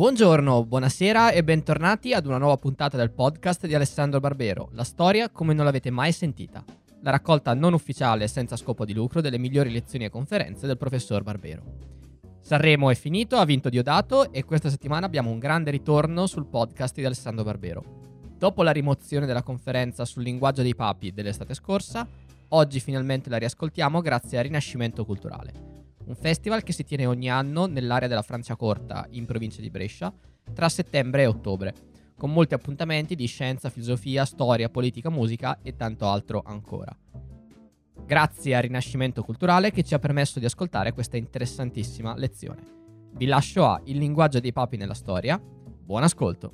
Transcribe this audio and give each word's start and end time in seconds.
Buongiorno, 0.00 0.64
buonasera 0.64 1.30
e 1.30 1.44
bentornati 1.44 2.14
ad 2.14 2.24
una 2.24 2.38
nuova 2.38 2.56
puntata 2.56 2.96
del 2.96 3.10
podcast 3.10 3.66
di 3.66 3.74
Alessandro 3.74 4.18
Barbero, 4.18 4.70
la 4.72 4.82
storia 4.82 5.28
come 5.28 5.52
non 5.52 5.66
l'avete 5.66 5.90
mai 5.90 6.10
sentita. 6.10 6.64
La 7.02 7.10
raccolta 7.10 7.52
non 7.52 7.74
ufficiale 7.74 8.24
e 8.24 8.28
senza 8.28 8.56
scopo 8.56 8.86
di 8.86 8.94
lucro 8.94 9.20
delle 9.20 9.36
migliori 9.36 9.70
lezioni 9.70 10.06
e 10.06 10.08
conferenze 10.08 10.66
del 10.66 10.78
professor 10.78 11.22
Barbero. 11.22 11.62
Sanremo 12.40 12.88
è 12.88 12.94
finito, 12.94 13.36
ha 13.36 13.44
vinto 13.44 13.68
Diodato 13.68 14.32
e 14.32 14.42
questa 14.42 14.70
settimana 14.70 15.04
abbiamo 15.04 15.28
un 15.28 15.38
grande 15.38 15.70
ritorno 15.70 16.26
sul 16.26 16.46
podcast 16.46 16.94
di 16.94 17.04
Alessandro 17.04 17.44
Barbero. 17.44 17.84
Dopo 18.38 18.62
la 18.62 18.70
rimozione 18.70 19.26
della 19.26 19.42
conferenza 19.42 20.06
sul 20.06 20.22
linguaggio 20.22 20.62
dei 20.62 20.74
papi 20.74 21.12
dell'estate 21.12 21.52
scorsa, 21.52 22.08
oggi 22.48 22.80
finalmente 22.80 23.28
la 23.28 23.36
riascoltiamo 23.36 24.00
grazie 24.00 24.38
a 24.38 24.40
Rinascimento 24.40 25.04
Culturale 25.04 25.69
un 26.10 26.16
festival 26.16 26.64
che 26.64 26.72
si 26.72 26.82
tiene 26.82 27.06
ogni 27.06 27.30
anno 27.30 27.66
nell'area 27.66 28.08
della 28.08 28.22
Franciacorta, 28.22 29.06
in 29.10 29.26
provincia 29.26 29.60
di 29.60 29.70
Brescia, 29.70 30.12
tra 30.52 30.68
settembre 30.68 31.22
e 31.22 31.26
ottobre, 31.26 31.72
con 32.16 32.32
molti 32.32 32.52
appuntamenti 32.52 33.14
di 33.14 33.26
scienza, 33.26 33.70
filosofia, 33.70 34.24
storia, 34.24 34.68
politica, 34.68 35.08
musica 35.08 35.60
e 35.62 35.76
tanto 35.76 36.08
altro 36.08 36.42
ancora. 36.44 36.94
Grazie 38.04 38.56
a 38.56 38.60
Rinascimento 38.60 39.22
Culturale 39.22 39.70
che 39.70 39.84
ci 39.84 39.94
ha 39.94 40.00
permesso 40.00 40.40
di 40.40 40.46
ascoltare 40.46 40.92
questa 40.92 41.16
interessantissima 41.16 42.16
lezione. 42.16 42.78
Vi 43.12 43.26
lascio 43.26 43.64
a 43.66 43.80
Il 43.84 43.98
linguaggio 43.98 44.40
dei 44.40 44.52
papi 44.52 44.76
nella 44.76 44.94
storia. 44.94 45.40
Buon 45.40 46.02
ascolto! 46.02 46.50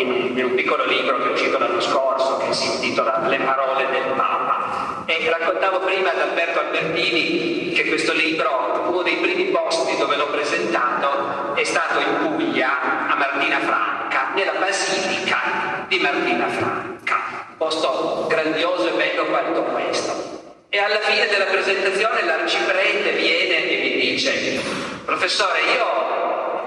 In, 0.00 0.38
in 0.38 0.44
un 0.44 0.54
piccolo 0.54 0.84
libro 0.84 1.18
che 1.18 1.28
è 1.28 1.32
uscito 1.32 1.58
l'anno 1.58 1.80
scorso 1.80 2.38
che 2.38 2.52
si 2.52 2.66
intitola 2.66 3.26
Le 3.26 3.38
parole 3.38 3.86
del 3.90 4.12
Papa. 4.14 5.04
E 5.06 5.28
raccontavo 5.28 5.80
prima 5.80 6.10
ad 6.10 6.20
Alberto 6.20 6.60
Albertini 6.60 7.72
che 7.72 7.86
questo 7.86 8.12
libro, 8.12 8.84
uno 8.88 9.02
dei 9.02 9.16
primi 9.16 9.44
posti 9.46 9.96
dove 9.96 10.16
l'ho 10.16 10.28
presentato, 10.28 11.54
è 11.54 11.64
stato 11.64 11.98
in 11.98 12.16
Puglia, 12.18 13.08
a 13.08 13.14
Martina 13.16 13.58
Franca, 13.58 14.30
nella 14.34 14.52
basilica 14.58 15.84
di 15.88 15.98
Martina 15.98 16.48
Franca. 16.48 17.46
Un 17.50 17.56
posto 17.56 18.26
grandioso 18.28 18.88
e 18.88 18.92
bello 18.92 19.24
quanto 19.26 19.62
questo. 19.64 20.38
E 20.68 20.78
alla 20.78 21.00
fine 21.00 21.26
della 21.26 21.46
presentazione 21.46 22.24
l'arciprete 22.24 23.10
viene 23.12 23.68
e 23.68 23.78
mi 23.82 24.00
dice, 24.00 24.60
professore, 25.04 25.58
io 25.74 25.84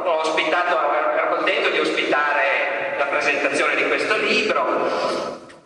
ho 0.04 0.20
ospitato, 0.20 0.94
ero 0.94 1.03
contento 1.44 1.72
di 1.72 1.80
ospitare 1.80 2.96
la 2.98 3.04
presentazione 3.08 3.76
di 3.76 3.86
questo 3.90 4.16
libro. 4.16 4.62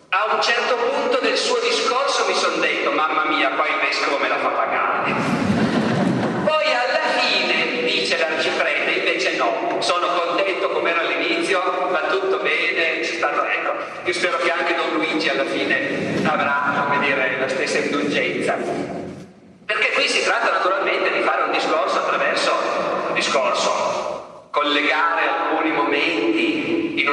A 0.09 0.33
un 0.33 0.41
certo 0.41 0.75
punto 0.75 1.19
del 1.19 1.37
suo 1.37 1.59
discorso 1.59 2.25
mi 2.25 2.33
sono 2.33 2.55
detto, 2.55 2.89
mamma 2.89 3.25
mia, 3.25 3.49
poi 3.49 3.69
il 3.69 3.79
vescovo 3.79 4.17
me 4.17 4.27
la 4.27 4.39
fa 4.39 4.47
pagare. 4.47 5.13
Poi 6.43 6.65
alla 6.73 7.19
fine, 7.19 7.83
dice 7.83 8.17
l'arciprete, 8.17 8.89
invece 8.89 9.35
no, 9.35 9.77
sono 9.77 10.07
contento 10.07 10.71
come 10.71 10.89
era 10.89 11.01
all'inizio, 11.01 11.61
va 11.91 12.07
tutto 12.09 12.39
bene, 12.39 13.03
stato, 13.03 13.45
ecco, 13.45 13.73
io 14.03 14.13
spero 14.13 14.37
che 14.37 14.51
anche 14.51 14.73
Don 14.73 14.93
Luigi 14.93 15.29
alla 15.29 15.45
fine 15.45 16.23
avrà, 16.23 16.85
come 16.85 17.05
dire, 17.05 17.37
la 17.39 17.49
stessa 17.49 17.77
indulgenza. 17.77 18.57
Perché 19.63 19.91
qui 19.91 20.07
si 20.07 20.23
tratta 20.23 20.49
naturalmente 20.49 21.11
di 21.11 21.21
fare 21.21 21.43
un 21.43 21.51
discorso 21.51 21.99
attraverso 21.99 22.51
un 23.09 23.13
discorso, 23.13 23.87
in 24.67 24.73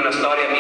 una 0.05 0.13
storia 0.13 0.54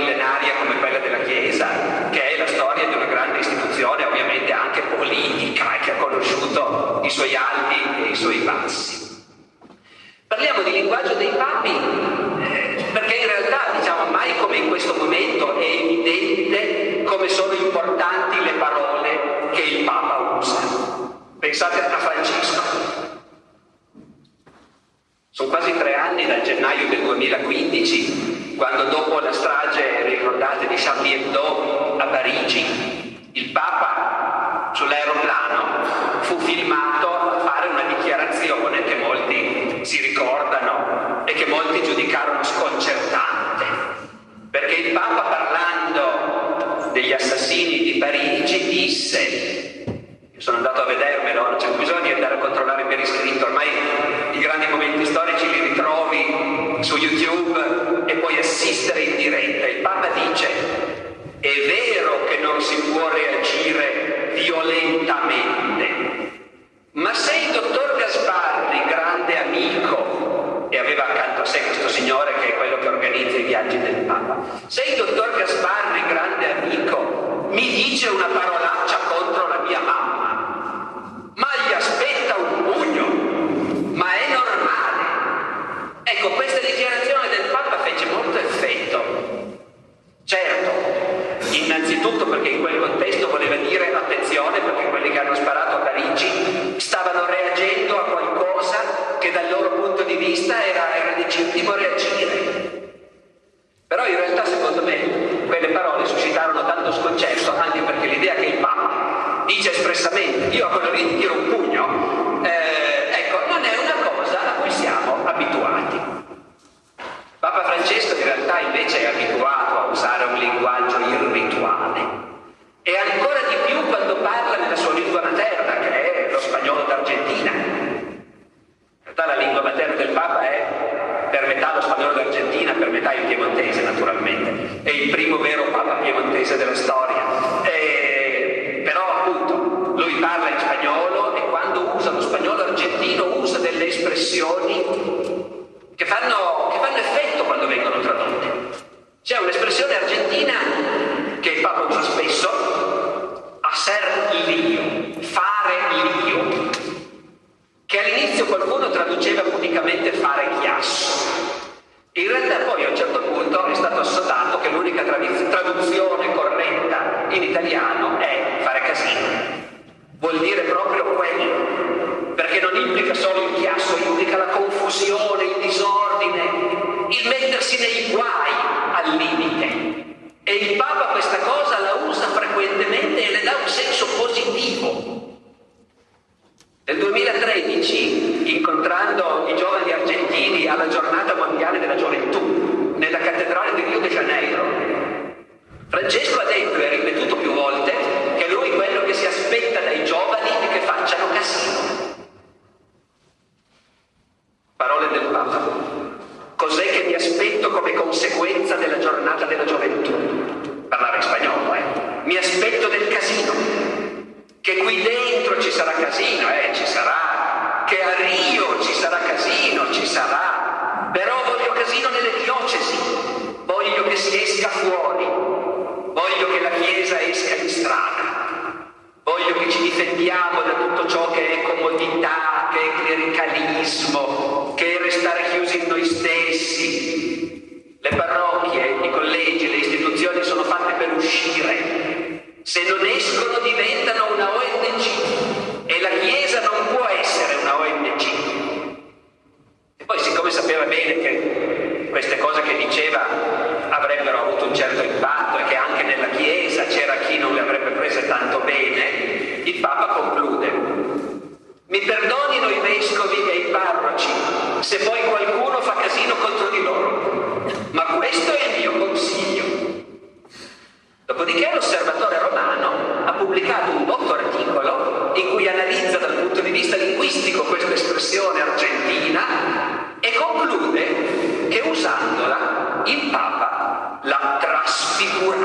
in 275.34 275.50
cui 275.50 275.68
analizza 275.68 276.18
dal 276.18 276.34
punto 276.34 276.60
di 276.60 276.70
vista 276.70 276.96
linguistico 276.96 277.62
questa 277.64 277.92
espressione 277.92 278.60
argentina 278.60 280.16
e 280.20 280.32
conclude 280.34 281.68
che 281.68 281.80
usandola 281.84 283.02
il 283.06 283.30
Papa 283.30 284.20
la 284.22 284.58
trasfigura. 284.60 285.63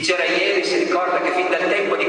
Chi 0.00 0.06
c'era 0.06 0.24
ieri 0.24 0.64
si 0.64 0.78
ricorda 0.78 1.20
che 1.20 1.30
fin 1.32 1.50
dal 1.50 1.68
tempo 1.68 1.94
di 1.94 2.06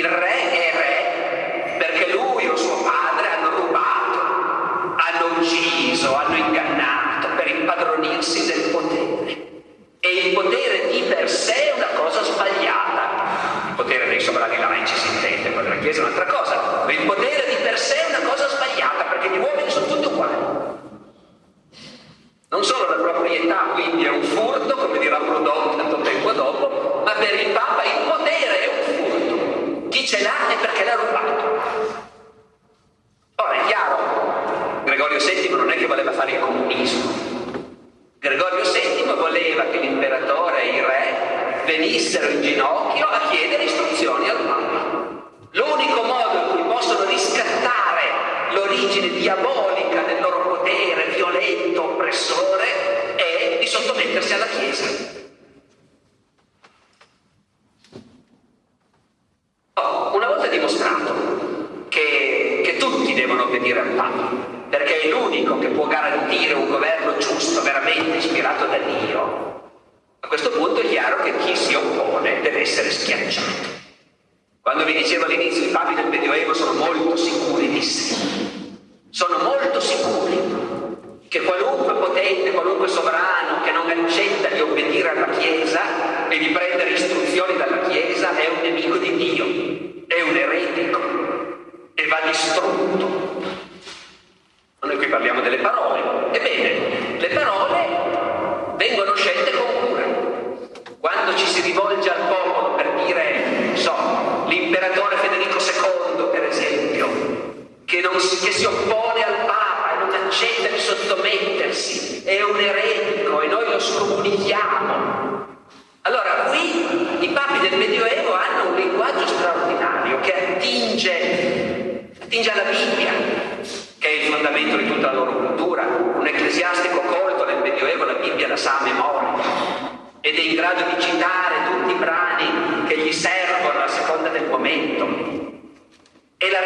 il 0.00 0.08
re 0.08 0.39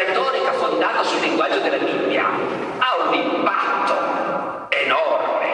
retorica 0.05 0.53
fondata 0.53 1.03
sul 1.03 1.19
linguaggio 1.21 1.59
della 1.59 1.77
Bibbia 1.77 2.25
ha 2.77 3.07
un 3.07 3.13
impatto 3.13 4.67
enorme. 4.69 5.47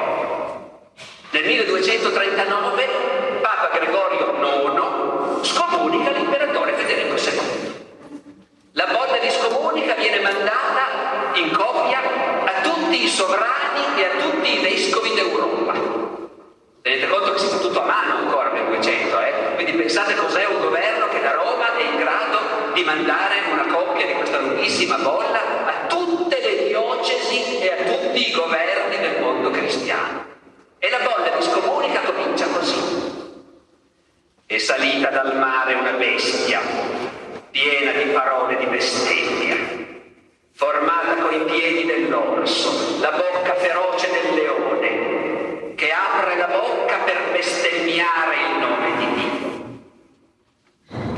Nel 1.30 1.46
1239 1.46 2.88
Papa 3.42 3.70
Gregorio 3.78 4.36
IX 5.40 5.48
scomunica 5.48 6.12
l'imperatore 6.12 6.74
Federico 6.74 7.16
II. 7.16 7.40
La 8.74 8.88
bolla 8.88 9.18
di 9.20 9.30
scomunica 9.30 9.94
viene 9.96 10.20
mandata 10.20 11.34
in 11.34 11.52
copia 11.52 12.00
a 12.46 12.62
tutti 12.62 13.04
i 13.04 13.08
sovrani 13.08 13.96
e 13.96 14.04
a 14.04 14.22
tutti 14.22 14.54
i 14.54 14.62
vescovi 14.62 15.14
d'Europa. 15.14 15.74
Tenete 16.82 17.08
conto 17.08 17.32
che 17.32 17.40
si 17.40 17.48
fa 17.48 17.58
tutto 17.58 17.82
a 17.82 17.86
mano 17.86 18.18
ancora 18.18 18.52
nel 18.52 18.66
200, 18.66 19.20
eh? 19.22 19.34
quindi 19.56 19.74
pensate 19.74 20.16
cos'è 20.16 20.46
un 20.46 20.60
governo 20.60 21.08
che 21.10 21.22
da 21.22 21.32
Roma 21.34 21.74
è 21.78 21.84
in 21.84 21.98
grado 21.98 22.41
di 22.74 22.84
mandare 22.84 23.36
una 23.52 23.66
copia 23.66 24.06
di 24.06 24.14
questa 24.14 24.40
lunghissima 24.40 24.98
bolla 24.98 25.66
a 25.66 25.88
tutte 25.88 26.40
le 26.40 26.68
diocesi 26.68 27.60
e 27.60 27.72
a 27.72 27.84
tutti 27.84 28.30
i 28.30 28.32
governi 28.32 28.98
del 28.98 29.22
mondo 29.22 29.50
cristiano. 29.50 30.26
E 30.80 30.90
la 30.90 31.00
bolla 31.00 31.36
di 31.36 31.44
scomunica 31.44 32.00
comincia 32.02 32.48
così. 32.48 33.40
È 34.46 34.58
salita 34.58 35.10
dal 35.10 35.38
mare 35.38 35.74
una 35.74 35.92
bestia, 35.92 36.62
piena 37.52 37.92
di 37.92 38.10
parole 38.10 38.58
di 38.58 38.66
bestemmia, 38.66 39.56
formata 40.54 41.16
con 41.16 41.34
i 41.34 41.44
piedi 41.46 41.86
dell'orso, 41.86 43.00
la 43.00 43.12
bocca 43.12 43.56
feroce 43.56 44.10
del 44.10 44.34
leone, 44.34 45.76
che 45.76 45.92
apre 45.92 46.38
la 46.38 46.48
bocca 46.48 46.98
per 47.06 47.32
bestemmiare 47.32 48.36
il 48.36 48.60
nome 48.60 48.98
di 48.98 49.14
Dio 49.14 49.41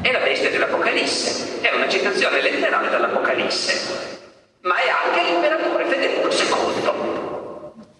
è 0.03 0.11
la 0.11 0.19
bestia 0.19 0.49
dell'Apocalisse, 0.49 1.61
è 1.61 1.73
una 1.73 1.87
citazione 1.87 2.41
letterale 2.41 2.89
dall'Apocalisse, 2.89 4.19
ma 4.63 4.75
è 4.75 4.89
anche 4.89 5.23
l'imperatore 5.23 5.85
Federico 5.85 6.27
II. 6.27 6.91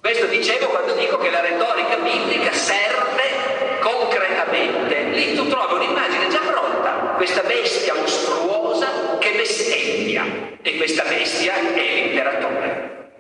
Questo 0.02 0.26
dicevo 0.26 0.68
quando 0.68 0.96
dico 0.96 1.18
che 1.18 1.30
la 1.30 1.40
retorica 1.40 1.96
biblica 1.96 2.52
serve 2.52 3.80
concretamente. 3.80 5.02
Lì 5.14 5.34
tu 5.34 5.48
trovi 5.48 5.76
un'immagine 5.76 6.28
già 6.28 6.40
pronta, 6.40 7.14
questa 7.16 7.42
bestia 7.44 7.94
mostruosa 7.94 9.18
che 9.20 9.32
bestemmia 9.38 10.26
e 10.62 10.76
questa 10.76 11.04
bestia 11.04 11.54
è 11.56 11.94
l'imperatore. 11.94 13.12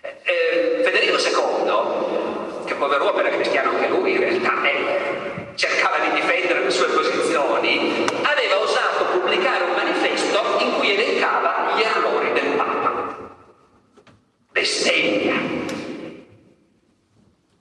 Eh, 0.00 0.16
eh 0.24 0.80
Federico 0.82 1.16
II, 1.16 2.64
che 2.66 2.74
povero 2.74 3.04
uomo 3.04 3.20
era 3.20 3.28
cristiano 3.28 3.70
anche 3.70 3.86
lui 3.86 4.14
in 4.14 4.18
realtà, 4.18 4.62
è 4.64 5.13
cercava 5.54 5.98
di 5.98 6.10
difendere 6.20 6.64
le 6.64 6.70
sue 6.70 6.88
posizioni, 6.88 8.04
aveva 8.22 8.58
osato 8.58 9.04
pubblicare 9.18 9.64
un 9.64 9.74
manifesto 9.74 10.42
in 10.58 10.74
cui 10.74 10.92
elencava 10.92 11.74
gli 11.76 11.82
errori 11.82 12.32
del 12.32 12.56
Papa. 12.56 13.16
Bestemmia! 14.50 15.34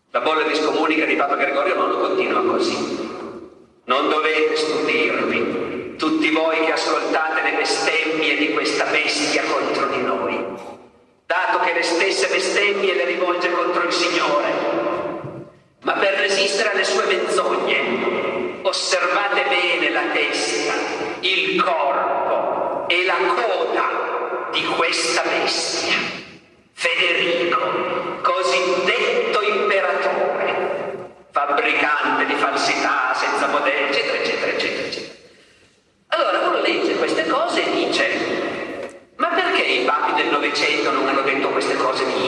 La 0.09 0.21
bolla 0.21 0.43
di 0.43 0.55
scomunica 0.55 1.05
di 1.05 1.15
Papa 1.15 1.35
Gregorio 1.35 1.75
IX 1.75 1.97
continua 1.97 2.43
così. 2.43 3.01
Non 3.85 4.09
dovete 4.09 4.55
stupirvi, 4.55 5.95
tutti 5.97 6.29
voi 6.31 6.65
che 6.65 6.71
ascoltate 6.71 7.41
le 7.41 7.57
bestemmie 7.57 8.37
di 8.37 8.53
questa 8.53 8.85
bestia 8.85 9.43
contro 9.43 9.87
di 9.87 10.01
noi, 10.01 10.45
dato 11.25 11.59
che 11.59 11.73
le 11.73 11.83
stesse 11.83 12.27
bestemmie 12.27 12.95
le 12.95 13.05
rivolge 13.05 13.51
contro 13.51 13.83
il 13.83 13.91
Signore 13.91 14.92
ma 15.83 15.93
per 15.93 16.13
resistere 16.13 16.71
alle 16.71 16.85
sue 16.85 17.05
menzogne, 17.05 18.59
osservate 18.61 19.43
bene 19.49 19.89
la 19.89 20.03
testa, 20.13 20.73
il 21.19 21.61
corpo 21.61 22.87
e 22.87 23.03
la 23.03 23.17
coda 23.35 24.49
di 24.53 24.63
questa 24.77 25.23
bestia. 25.23 25.95
Federico, 26.71 27.59
cosiddetto 28.21 29.41
imperatore, 29.41 31.11
fabbricante 31.31 32.25
di 32.27 32.35
falsità 32.35 33.13
senza 33.13 33.47
potere, 33.47 33.89
eccetera, 33.89 34.17
eccetera, 34.19 34.51
eccetera, 34.51 34.87
eccetera. 34.87 35.13
Allora 36.07 36.47
uno 36.47 36.61
legge 36.61 36.95
queste 36.95 37.27
cose 37.27 37.61
e 37.61 37.71
dice, 37.71 38.99
ma 39.17 39.27
perché 39.27 39.63
i 39.63 39.83
papi 39.83 40.13
del 40.13 40.31
Novecento 40.31 40.91
non 40.91 41.09
hanno 41.09 41.23
detto 41.23 41.49
queste 41.49 41.75
cose 41.75 42.05
di 42.05 42.22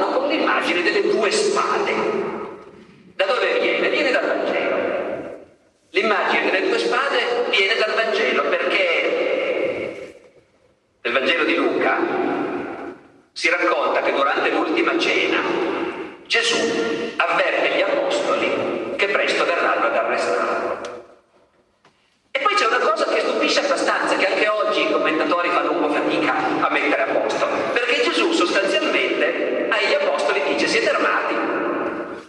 indicavano 0.00 0.06
con 0.06 0.28
l'immagine 0.28 0.82
delle 0.82 1.02
due 1.02 1.30
spade. 1.30 1.92
Da 3.14 3.26
dove 3.26 3.58
viene? 3.60 3.88
Viene 3.90 4.10
dal 4.10 4.26
Vangelo. 4.26 5.38
L'immagine 5.90 6.50
delle 6.50 6.68
due 6.68 6.78
spade 6.78 7.46
viene 7.50 7.74
dal 7.74 7.94
Vangelo 7.94 8.42
perché 8.44 10.14
nel 11.02 11.12
Vangelo 11.12 11.44
di 11.44 11.54
Luca 11.54 11.98
si 13.32 13.50
racconta 13.50 14.00
che 14.00 14.12
durante 14.12 14.50
l'ultima 14.50 14.98
cena 14.98 15.38
Gesù 16.26 17.14
avverte 17.16 17.76
gli 17.76 17.80
apostoli 17.82 18.94
che 18.96 19.08
presto 19.08 19.44
verranno 19.44 19.86
ad 19.86 19.96
arrestarlo. 19.96 20.78
E 22.30 22.38
poi 22.38 22.54
c'è 22.54 22.66
una 22.66 22.78
cosa 22.78 23.06
che 23.06 23.20
stupisce 23.20 23.60
abbastanza, 23.60 24.16
che 24.16 24.26
anche 24.26 24.48
oggi 24.48 24.82
i 24.82 24.92
commentatori 24.92 25.48
fanno 25.50 25.72
un 25.72 25.80
po' 25.80 25.92
fatica 25.92 26.34
a 26.60 26.70
mettere 26.70 27.02
a 27.02 27.06
posto, 27.06 27.19
sostanzialmente 29.80 29.86
agli 29.86 29.94
apostoli 29.94 30.42
dice 30.44 30.66
siete 30.66 30.90
armati 30.90 31.34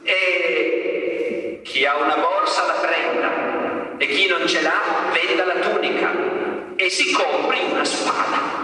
e 0.03 1.61
chi 1.63 1.85
ha 1.85 1.97
una 1.97 2.15
borsa 2.15 2.65
la 2.65 2.73
prenda, 2.73 3.97
e 3.97 4.07
chi 4.07 4.27
non 4.27 4.47
ce 4.47 4.61
l'ha 4.61 4.81
venda 5.11 5.45
la 5.45 5.59
tunica 5.59 6.11
e 6.75 6.89
si 6.89 7.11
compri 7.11 7.59
una 7.69 7.83
spada. 7.83 8.59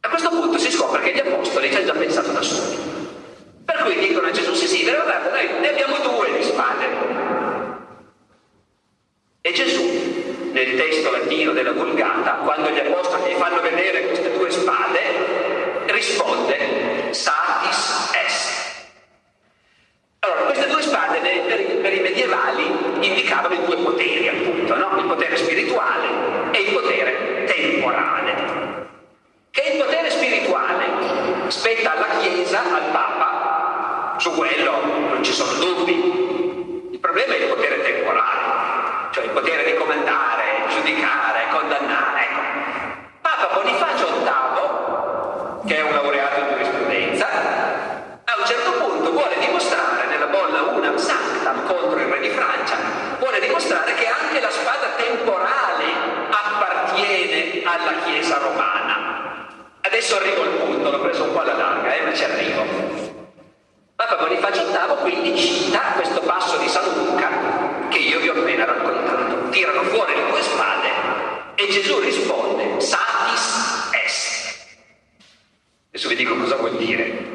A 0.00 0.08
questo 0.08 0.28
punto 0.30 0.58
si 0.58 0.70
scopre 0.70 1.02
che 1.02 1.12
gli 1.12 1.18
apostoli 1.18 1.70
ci 1.70 1.76
hanno 1.76 1.86
già 1.86 1.92
pensato 1.92 2.30
da 2.30 2.42
soli. 2.42 2.78
Per 3.64 3.76
cui 3.82 3.98
dicono 3.98 4.28
a 4.28 4.30
Gesù, 4.30 4.54
sì 4.54 4.66
sì, 4.66 4.84
però 4.84 5.02
guarda, 5.02 5.30
noi 5.30 5.60
ne 5.60 5.68
abbiamo 5.68 5.98
due 5.98 6.36
di 6.36 6.42
spade. 6.42 6.86
E 9.42 9.52
Gesù, 9.52 10.50
nel 10.52 10.76
testo 10.76 11.10
latino 11.10 11.52
della 11.52 11.72
Vulgata, 11.72 12.32
quando 12.42 12.70
gli 12.70 12.78
apostoli 12.78 13.32
gli 13.32 13.36
fanno 13.36 13.60
vedere 13.60 14.06
queste 14.06 14.32
due 14.32 14.50
spade, 14.50 15.39
risponde, 15.92 16.56
satis 17.12 18.10
est. 18.26 18.60
Allora, 20.20 20.42
queste 20.42 20.66
due 20.68 20.82
spade 20.82 21.20
per, 21.20 21.80
per, 21.80 21.92
i 21.94 22.00
medievali 22.00 22.66
indicavano 23.00 23.54
i 23.54 23.64
due 23.64 23.76
poteri, 23.76 24.28
appunto, 24.28 24.76
no? 24.76 24.98
il 24.98 25.06
potere 25.06 25.36
spirituale 25.36 26.08
e 26.50 26.60
il 26.60 26.72
potere 26.72 27.44
temporale. 27.46 28.88
Che 29.50 29.62
il 29.62 29.82
potere 29.82 30.10
spirituale 30.10 30.86
spetta 31.48 31.92
alla 31.92 32.18
Chiesa, 32.18 32.60
al 32.60 32.90
Papa, 32.92 34.16
su 34.18 34.30
quello 34.34 34.84
non 35.08 35.24
ci 35.24 35.32
sono 35.32 35.52
dubbi. 35.54 36.88
Il 36.92 36.98
problema 37.00 37.34
è 37.34 37.38
il 37.38 37.48
potere 37.48 37.82
temporale, 37.82 39.10
cioè 39.12 39.24
il 39.24 39.30
potere 39.30 39.64
di 39.64 39.74
comandare, 39.74 40.64
giudicare, 40.68 41.46
condannare. 41.50 42.20
Ecco. 42.20 42.40
Papa 43.22 43.54
Bonifacio 43.54 44.06
VIII, 44.18 44.89
che 45.70 45.76
è 45.76 45.82
un 45.82 45.92
laureato 45.92 46.40
in 46.40 46.48
giurisprudenza, 46.48 47.28
a 48.24 48.34
un 48.36 48.44
certo 48.44 48.72
punto 48.72 49.12
vuole 49.12 49.38
dimostrare 49.38 50.26
bolla 50.28 50.62
una 50.62 50.98
sanctam 50.98 51.64
contro 51.64 51.96
il 51.96 52.06
re 52.06 52.18
di 52.18 52.30
Francia, 52.30 52.76
vuole 53.20 53.38
dimostrare 53.38 53.94
che 53.94 54.08
anche 54.08 54.40
la 54.40 54.50
spada 54.50 54.88
temporale 54.96 55.84
appartiene 56.28 57.62
alla 57.62 58.02
Chiesa 58.02 58.38
romana. 58.38 59.46
Adesso 59.82 60.16
arrivo 60.16 60.42
al 60.42 60.48
punto, 60.48 60.90
l'ho 60.90 61.00
preso 61.02 61.22
un 61.22 61.32
po' 61.34 61.40
alla 61.40 61.54
larga, 61.54 61.94
eh, 61.94 62.04
ma 62.04 62.14
ci 62.14 62.24
arrivo. 62.24 62.64
Papa 63.94 64.16
Bonifacio 64.16 64.64
VIII 64.64 64.96
quindi 65.02 65.38
cita 65.38 65.92
questo 65.94 66.20
passo 66.22 66.56
di 66.56 66.68
San 66.68 66.82
Luca 66.96 67.28
che 67.90 67.98
io 67.98 68.18
vi 68.18 68.28
ho 68.28 68.32
appena 68.32 68.64
raccontato. 68.64 69.50
Tirano 69.50 69.84
fuori 69.84 70.16
le 70.16 70.30
due 70.30 70.42
spade 70.42 70.88
e 71.54 71.68
Gesù 71.68 72.00
risponde, 72.00 72.80
satis 72.80 73.88
est. 74.04 74.39
Adesso 75.92 76.08
vi 76.08 76.16
dico 76.16 76.36
cosa 76.36 76.56
vuol 76.56 76.76
dire. 76.76 77.30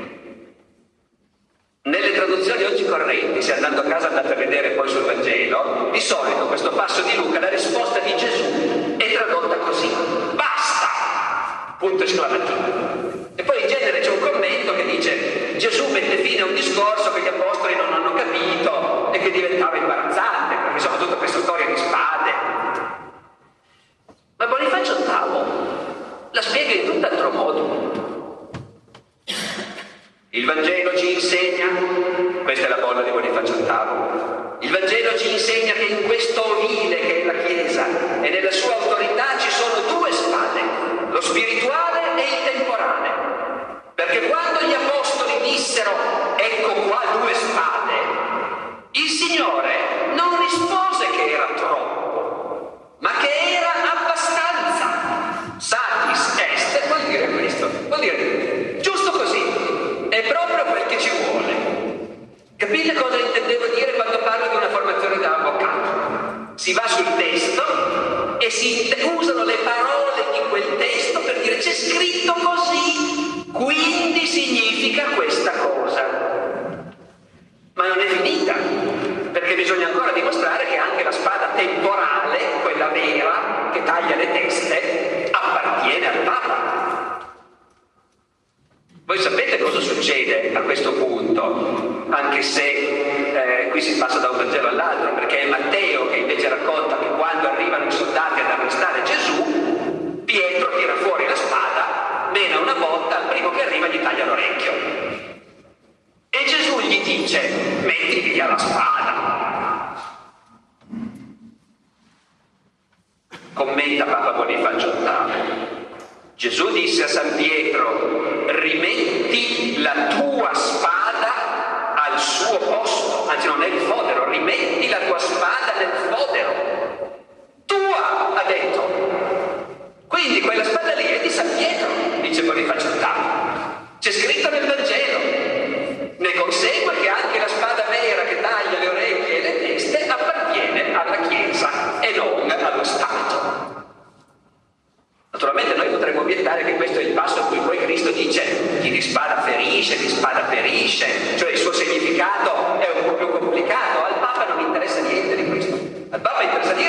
condizioni 2.45 2.63
oggi 2.63 2.85
correnti, 2.85 3.41
se 3.41 3.53
andando 3.53 3.81
a 3.81 3.83
casa 3.83 4.09
andate 4.09 4.33
a 4.33 4.35
vedere 4.35 4.69
poi 4.71 4.87
sul 4.87 5.03
Vangelo, 5.03 5.89
di 5.91 5.99
solito 5.99 6.45
questo 6.47 6.69
passo 6.69 7.01
di 7.01 7.15
Luca, 7.15 7.39
la 7.39 7.49
risposta 7.49 7.99
di 7.99 8.15
Gesù 8.15 8.97
è 8.97 9.11
tradotta 9.13 9.55
così, 9.57 9.89
basta, 10.33 11.75
punto 11.79 12.03
esclamativo. 12.03 13.29
E 13.35 13.43
poi 13.43 13.61
in 13.61 13.67
genere 13.67 13.99
c'è 14.01 14.09
un 14.09 14.19
commento 14.19 14.75
che 14.75 14.85
dice 14.85 15.57
Gesù 15.57 15.87
mette 15.91 16.17
fine 16.17 16.41
a 16.41 16.45
un 16.45 16.53
discorso 16.53 17.11
che 17.13 17.21
gli 17.21 17.27
apostoli 17.27 17.75
non 17.75 17.91
hanno 17.91 18.13
capito 18.13 19.11
e 19.11 19.19
che 19.19 19.31
diventava 19.31 19.77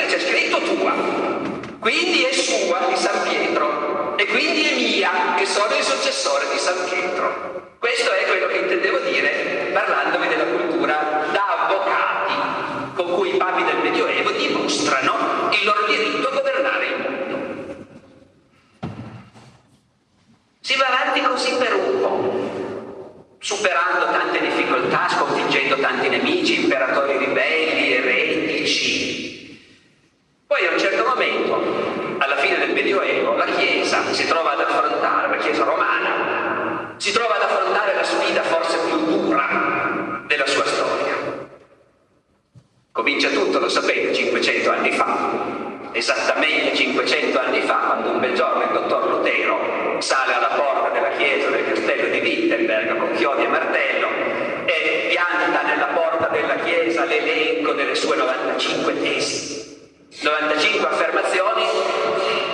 c'è 0.07 0.19
scritto 0.19 0.59
tua, 0.61 0.93
quindi 1.79 2.23
è 2.23 2.31
sua 2.31 2.79
di 2.87 2.95
San 2.95 3.27
Pietro 3.27 4.15
e 4.15 4.25
quindi 4.27 4.63
è 4.63 4.75
mia 4.75 5.35
che 5.35 5.45
sono 5.45 5.75
il 5.75 5.83
successore 5.83 6.45
di 6.49 6.57
San 6.57 6.77
Pietro. 6.89 7.75
Questo 7.77 8.11
è 8.13 8.23
quello 8.25 8.47
che 8.47 8.57
intendevo 8.57 8.99
dire 8.99 9.69
parlandovi 9.73 10.27
della 10.29 10.45
cultura 10.45 11.25
da 11.33 11.65
avvocati 11.65 12.33
con 12.95 13.15
cui 13.15 13.35
i 13.35 13.37
papi 13.37 13.65
del 13.65 13.79
Medioevo 13.83 14.31
dimostrano 14.31 15.49
il 15.51 15.65
loro 15.65 15.85
diritto 15.87 16.29
a 16.29 16.31
governare 16.31 16.85
il 16.85 16.95
mondo. 17.01 17.85
Si 20.61 20.75
va 20.77 20.87
avanti 20.87 21.21
così 21.21 21.53
per 21.57 21.73
un 21.73 21.99
po', 21.99 23.35
superando 23.39 24.05
tante 24.05 24.39
difficoltà, 24.39 25.09
sconfiggendo 25.09 25.75
tanti 25.79 26.07
nemici, 26.07 26.63
imperatori 26.63 27.17
ribelli, 27.17 27.91
eretici. 27.91 28.96
Poi 30.47 30.65
a 30.65 30.71
un 30.71 30.79
certo 30.79 31.03
momento, 31.03 31.55
alla 32.19 32.37
fine 32.37 32.57
del 32.59 32.71
Medioevo, 32.71 33.35
la 33.35 33.43
Chiesa 33.43 34.01
si 34.13 34.25
trova 34.25 34.53
ad 34.53 34.61
affrontare, 34.61 35.27
la 35.27 35.43
Chiesa 35.43 35.65
romana, 35.65 36.93
si 36.95 37.11
trova 37.11 37.35
ad 37.35 37.41
affrontare 37.41 37.93
la 37.93 38.03
sfida 38.05 38.43
forse 38.43 38.77
più 38.87 38.97
dura 38.97 40.21
della 40.25 40.45
sua 40.45 40.65
storia. 40.65 41.15
Comincia 42.93 43.27
tutto, 43.27 43.59
lo 43.59 43.67
sapete, 43.67 44.13
500 44.13 44.71
anni 44.71 44.93
fa, 44.93 45.31
esattamente 45.91 46.77
500 46.77 47.39
anni 47.39 47.61
fa, 47.63 47.75
quando 47.79 48.11
un 48.11 48.19
bel 48.21 48.33
giorno 48.33 48.63
il 48.63 48.71
dottor 48.71 49.09
Lutero 49.09 49.97
sale 49.99 50.33
alla 50.33 50.55
porta 50.55 50.87
della 50.93 51.09
chiesa 51.17 51.49
del 51.49 51.65
castello 51.65 52.07
di 52.07 52.19
Wittenberg 52.19 52.97
con 52.97 53.11
chiodi 53.15 53.43
e 53.43 53.47
martello 53.49 54.07
e 54.63 55.07
pianta 55.09 55.61
nella 55.63 55.87
porta 55.87 56.29
della 56.29 56.55
chiesa 56.55 57.03
l'elenco 57.03 57.73
delle 57.73 57.95
sue 57.95 58.15
95 58.15 59.01
tesi. 59.01 59.56
95 60.09 60.87
affermazioni, 60.87 61.63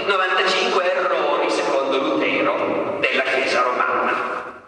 95 0.07 0.91
errori, 0.91 1.49
secondo 1.51 1.97
Lutero, 1.97 2.97
della 2.99 3.23
Chiesa 3.23 3.61
romana. 3.61 4.61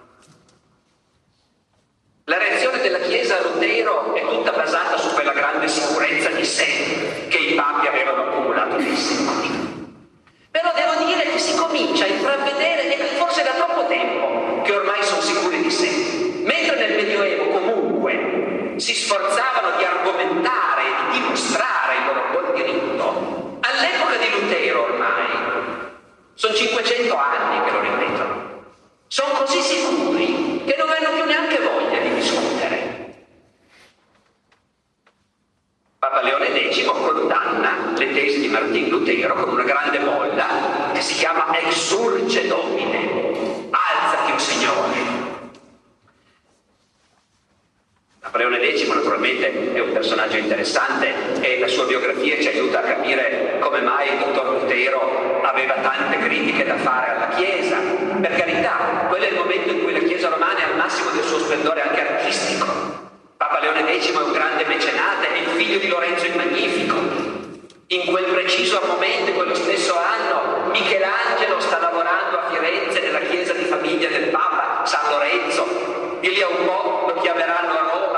La 2.26 2.38
reazione 2.38 2.80
della 2.82 3.00
Chiesa 3.00 3.38
a 3.38 3.42
Lutero 3.42 4.14
è 4.14 4.22
tutta 4.22 4.52
basata 4.52 4.98
su 4.98 5.14
quella 5.14 5.34
grande 5.34 5.68
sicurezza 5.68 6.30
di 6.30 6.46
sé 6.46 7.28
che 7.28 7.38
i 7.38 7.54
papi 7.56 7.88
avevano 7.88 8.30
accumulato 8.30 8.78
nei 8.78 8.96
secoli. 8.96 9.94
Però 10.52 10.72
devo 10.74 11.06
dire 11.06 11.24
che 11.32 11.40
si 11.40 11.56
comincia 11.58 12.06
a 12.06 12.08
intravedere, 12.08 12.96
e 12.96 13.16
forse 13.18 13.44
da 13.44 13.52
troppo 13.52 13.88
tempo, 13.88 14.62
che 14.62 14.72
ormai 14.72 15.04
sono 15.04 15.22
sicuri 15.22 15.62
di 15.62 15.72
sé. 15.72 15.90
Mentre 16.44 16.76
nel 16.78 16.96
Medioevo 16.96 17.50
comunque 17.50 18.76
si 18.78 18.94
sforzavano 18.94 19.78
di 19.78 19.84
argomentare 19.84 20.84
e 20.84 21.12
di 21.12 21.20
dimostrare 21.20 21.98
il 21.98 22.06
loro 22.06 22.35
all'epoca 23.76 24.16
di 24.16 24.30
Lutero 24.30 24.84
ormai, 24.84 25.26
sono 26.34 26.54
500 26.54 27.16
anni 27.16 27.66
che 27.66 27.72
lo 27.72 27.80
ripetono, 27.82 28.64
sono 29.08 29.34
così 29.34 29.60
sicuri 29.62 30.64
che 30.66 30.76
non 30.78 30.90
hanno 30.90 31.16
più 31.16 31.26
neanche 31.26 31.60
voglia 31.60 32.00
di 32.00 32.14
discutere. 32.14 33.14
Papa 36.00 36.22
Leone 36.22 36.72
X 36.72 36.86
condanna 36.86 37.94
le 37.98 38.14
tesi 38.14 38.40
di 38.40 38.48
Martin 38.48 38.90
Lutero 38.90 39.34
con 39.36 39.50
una 39.50 39.64
grande 39.64 40.00
molla 40.00 40.92
che 40.94 41.02
si 41.02 41.16
chiama 41.16 41.58
Exurge 41.60 42.48
Domine, 42.48 43.70
alzati 43.72 44.32
un 44.32 44.40
Signore. 44.40 45.05
Napoleone 48.26 48.76
X 48.76 48.88
naturalmente 48.88 49.74
è 49.74 49.80
un 49.80 49.92
personaggio 49.94 50.38
interessante 50.38 51.14
e 51.42 51.60
la 51.60 51.68
sua 51.68 51.86
biografia 51.86 52.42
ci 52.42 52.48
aiuta 52.48 52.80
a 52.80 52.82
capire 52.82 53.58
come 53.60 53.82
mai 53.82 54.08
il 54.14 54.18
dottor 54.18 54.62
Lutero 54.62 55.42
aveva 55.44 55.76
tante 55.76 56.18
critiche 56.18 56.66
da 56.66 56.76
fare 56.78 57.12
alla 57.12 57.28
Chiesa. 57.36 57.78
Per 57.78 58.36
carità, 58.36 59.06
quello 59.10 59.26
è 59.26 59.30
il 59.30 59.36
momento 59.36 59.70
in 59.70 59.84
cui 59.84 59.94
la 59.94 60.00
Chiesa 60.00 60.30
romana 60.30 60.58
è 60.58 60.64
al 60.64 60.76
massimo 60.76 61.12
del 61.12 61.24
suo 61.24 61.38
splendore 61.38 61.84
anche 61.84 62.02
artistico. 62.02 62.66
Papa 63.38 63.60
Leone 63.60 64.00
X 64.00 64.12
è 64.12 64.18
un 64.18 64.32
grande 64.32 64.66
mecenate, 64.66 65.32
è 65.32 65.38
il 65.38 65.48
figlio 65.50 65.78
di 65.78 65.88
Lorenzo 65.88 66.26
il 66.26 66.36
Magnifico. 66.36 66.96
In 67.88 68.06
quel 68.08 68.26
preciso 68.26 68.82
momento, 68.88 69.30
in 69.30 69.36
quello 69.36 69.54
stesso 69.54 69.96
anno, 69.96 70.72
Michelangelo 70.72 71.60
sta 71.60 71.78
lavorando 71.80 72.40
a 72.40 72.50
Firenze 72.50 73.02
nella 73.02 73.20
chiesa 73.20 73.54
di 73.54 73.66
famiglia 73.66 74.10
del 74.10 74.30
Papa, 74.30 74.84
San 74.84 75.12
Lorenzo. 75.12 76.18
Di 76.20 76.30
lì 76.30 76.42
a 76.42 76.48
un 76.48 76.66
po' 76.66 77.12
lo 77.14 77.22
chiameranno 77.22 77.72
a 77.72 77.92
Roma 77.92 78.15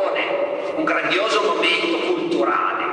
tradizione, 0.00 0.72
un 0.76 0.84
grandioso 0.84 1.42
momento 1.42 1.98
culturale. 1.98 2.84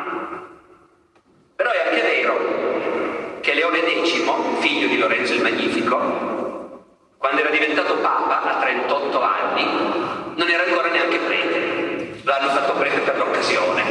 Però 1.55 1.71
è 1.71 1.87
anche 1.87 2.01
vero 2.01 3.39
che 3.41 3.53
Leone 3.53 3.79
X, 4.03 4.23
figlio 4.59 4.87
di 4.87 4.97
Lorenzo 4.97 5.33
il 5.33 5.41
Magnifico, 5.41 6.85
quando 7.17 7.41
era 7.41 7.49
diventato 7.49 7.95
papa 7.95 8.43
a 8.43 8.59
38 8.59 9.21
anni, 9.21 9.63
non 10.35 10.49
era 10.49 10.63
ancora 10.63 10.89
neanche 10.89 11.17
prete, 11.17 12.21
l'hanno 12.23 12.49
fatto 12.49 12.73
prete 12.73 12.99
per 12.99 13.17
l'occasione. 13.17 13.83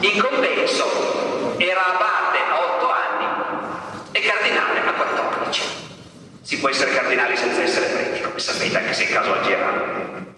In 0.00 0.20
compenso 0.20 1.54
era 1.58 1.86
abate 1.86 2.38
a 2.38 2.76
8 2.76 2.90
anni 2.90 3.26
e 4.12 4.20
cardinale 4.20 4.80
a 4.86 4.92
14. 4.92 5.62
Si 6.40 6.58
può 6.58 6.68
essere 6.68 6.92
cardinali 6.92 7.36
senza 7.36 7.62
essere 7.62 7.86
preti, 7.86 8.22
come 8.22 8.38
sapete, 8.38 8.76
anche 8.78 8.92
se 8.94 9.04
in 9.04 9.10
caso 9.10 9.32
a. 9.32 10.29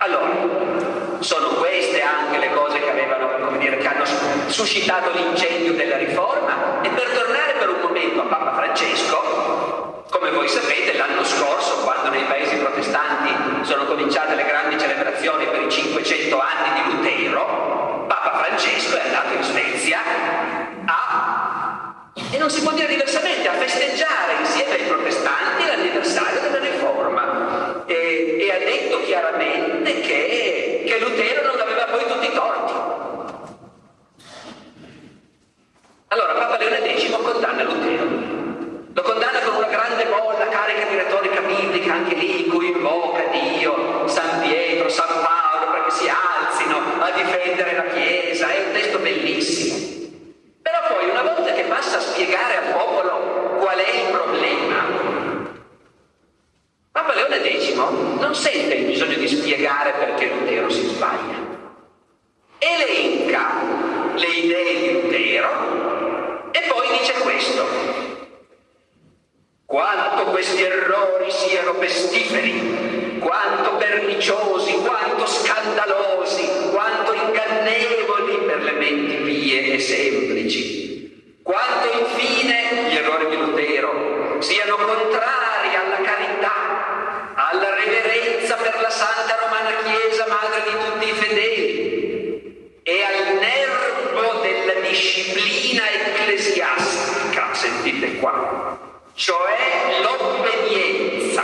Allora, 0.00 1.18
sono 1.18 1.48
queste 1.58 2.00
anche 2.00 2.38
le 2.38 2.52
cose 2.52 2.78
che 2.78 2.88
avevano, 2.88 3.50
dire, 3.58 3.78
che 3.78 3.88
hanno 3.88 4.04
suscitato 4.46 5.10
l'incendio 5.10 5.72
della 5.72 5.96
riforma. 5.96 6.82
E 6.82 6.88
per 6.90 7.08
tornare 7.08 7.54
per 7.58 7.68
un 7.70 7.80
momento 7.80 8.20
a 8.20 8.26
Papa 8.26 8.54
Francesco, 8.54 10.04
come 10.08 10.30
voi 10.30 10.46
sapete, 10.46 10.96
l'anno 10.96 11.24
scorso, 11.24 11.82
quando 11.82 12.10
nei 12.10 12.22
paesi 12.26 12.54
protestanti 12.58 13.64
sono 13.64 13.86
cominciate 13.86 14.36
le 14.36 14.44
grandi 14.44 14.78
celebrazioni 14.78 15.46
per 15.46 15.62
i 15.62 15.68
500 15.68 16.38
anni 16.38 16.80
di 16.80 16.94
Lutero, 16.94 18.04
Papa 18.06 18.44
Francesco 18.44 18.96
è 18.98 19.00
andato 19.00 19.34
in 19.34 19.42
Svezia 19.42 19.98
a, 20.84 22.04
e 22.30 22.38
non 22.38 22.48
si 22.50 22.62
può 22.62 22.70
dire 22.70 22.86
diversamente, 22.86 23.48
a 23.48 23.54
festeggiare 23.54 24.34
insieme 24.38 24.74
ai 24.74 24.86
protestanti 24.86 25.66
l'anniversario 25.66 26.40
della 26.40 26.60
riforma. 26.60 27.47
E, 27.88 28.36
e 28.38 28.52
ha 28.52 28.58
detto 28.58 29.00
chiaramente 29.04 30.00
che, 30.00 30.84
che 30.86 30.98
Lutero 31.00 31.46
non 31.46 31.58
aveva 31.58 31.84
poi 31.84 32.04
tutti 32.06 32.26
i 32.26 32.32
torti. 32.34 32.72
Allora 36.08 36.32
Papa 36.34 36.58
Leone 36.58 36.98
X 36.98 37.10
condanna 37.10 37.62
Lutero. 37.62 38.04
Lo 38.92 39.02
condanna 39.02 39.40
con 39.40 39.56
una 39.56 39.68
grande 39.68 40.04
bolla 40.04 40.48
carica 40.48 40.84
di 40.84 40.96
retorica 40.96 41.40
biblica, 41.40 41.94
anche 41.94 42.14
lì 42.14 42.44
in 42.44 42.50
cui 42.50 42.72
invoca 42.72 43.24
Dio, 43.30 44.06
San 44.06 44.40
Pietro, 44.40 44.90
San 44.90 45.08
Paolo, 45.22 45.72
perché 45.72 45.90
si 45.90 46.08
alzino 46.08 46.76
a 47.00 47.10
difendere 47.12 47.74
la 47.74 47.84
Chiesa. 47.94 48.50
È 48.50 48.66
un 48.66 48.72
testo 48.72 48.98
bellissimo. 48.98 49.76
Però 50.60 50.78
poi 50.88 51.08
una 51.08 51.22
volta 51.22 51.52
che 51.52 51.62
passa 51.62 51.96
a 51.96 52.00
spiegare 52.00 52.56
al 52.56 52.72
popolo 52.74 53.56
qual 53.60 53.78
è 53.78 53.90
il 53.90 54.10
problema, 54.10 55.07
Papa 56.98 57.14
Leone 57.14 57.60
X 57.60 57.74
non 57.74 58.34
sente 58.34 58.74
il 58.74 58.86
bisogno 58.86 59.16
di 59.18 59.28
spiegare 59.28 59.92
perché 59.92 60.32
Lutero 60.34 60.68
si 60.68 60.82
sbaglia. 60.82 61.36
Elenca 62.58 63.52
le 64.16 64.26
idee 64.26 64.80
di 64.80 64.92
Lutero 64.94 66.50
e 66.50 66.60
poi 66.66 66.98
dice 66.98 67.12
questo. 67.22 67.68
Quanto 69.64 70.24
questi 70.32 70.60
errori 70.64 71.30
siano 71.30 71.74
pestiferi, 71.74 73.18
quanto 73.20 73.76
perniciosi, 73.76 74.72
quanto 74.78 75.24
scandalosi, 75.24 76.48
quanto 76.72 77.12
ingannevoli 77.12 78.38
per 78.44 78.62
le 78.64 78.72
menti 78.72 79.14
pie 79.18 79.74
e 79.74 79.78
semplici, 79.78 81.38
quanto 81.44 81.96
infine 81.96 82.88
gli 82.90 82.96
errori 82.96 83.28
di 83.28 83.36
Lutero 83.36 84.40
siano 84.40 84.76
contrari 84.76 85.74
alla 85.74 86.00
carità, 86.02 86.67
alla 87.50 87.74
reverenza 87.74 88.56
per 88.56 88.78
la 88.78 88.90
Santa 88.90 89.38
Romana 89.40 89.70
Chiesa, 89.84 90.26
madre 90.28 90.62
di 90.64 90.76
tutti 90.84 91.08
i 91.08 91.12
fedeli, 91.12 92.80
e 92.82 93.02
al 93.02 93.36
nervo 93.36 94.40
della 94.42 94.80
disciplina 94.86 95.82
ecclesiastica, 95.90 97.54
sentite 97.54 98.16
qua, 98.16 98.78
cioè 99.14 100.00
l'obbedienza, 100.02 101.37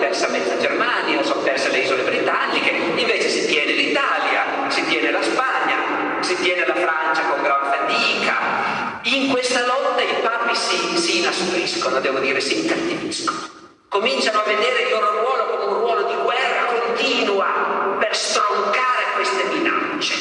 persa 0.00 0.28
mezza 0.28 0.56
Germania, 0.56 1.22
sono 1.22 1.42
perse 1.42 1.70
le 1.70 1.78
isole 1.78 2.02
britanniche, 2.02 2.70
invece 2.70 3.28
si 3.28 3.46
tiene 3.46 3.72
l'Italia, 3.72 4.68
si 4.68 4.84
tiene 4.86 5.10
la 5.10 5.22
Spagna, 5.22 6.20
si 6.20 6.34
tiene 6.36 6.66
la 6.66 6.74
Francia 6.74 7.22
con 7.28 7.42
gran 7.42 7.70
fatica. 7.70 9.00
In 9.02 9.30
questa 9.30 9.64
lotta 9.66 10.00
i 10.00 10.14
papi 10.22 10.54
si, 10.56 10.98
si 10.98 11.18
inaspriscono, 11.18 12.00
devo 12.00 12.18
dire, 12.18 12.40
si 12.40 12.62
incattiviscono. 12.62 13.48
Cominciano 13.88 14.40
a 14.40 14.44
vedere 14.44 14.82
il 14.82 14.90
loro 14.90 15.20
ruolo 15.20 15.44
come 15.46 15.64
un 15.64 15.78
ruolo 15.80 16.02
di 16.04 16.14
guerra 16.22 16.64
continua 16.64 17.96
per 17.98 18.16
stroncare 18.16 19.04
queste 19.14 19.44
minacce. 19.44 20.14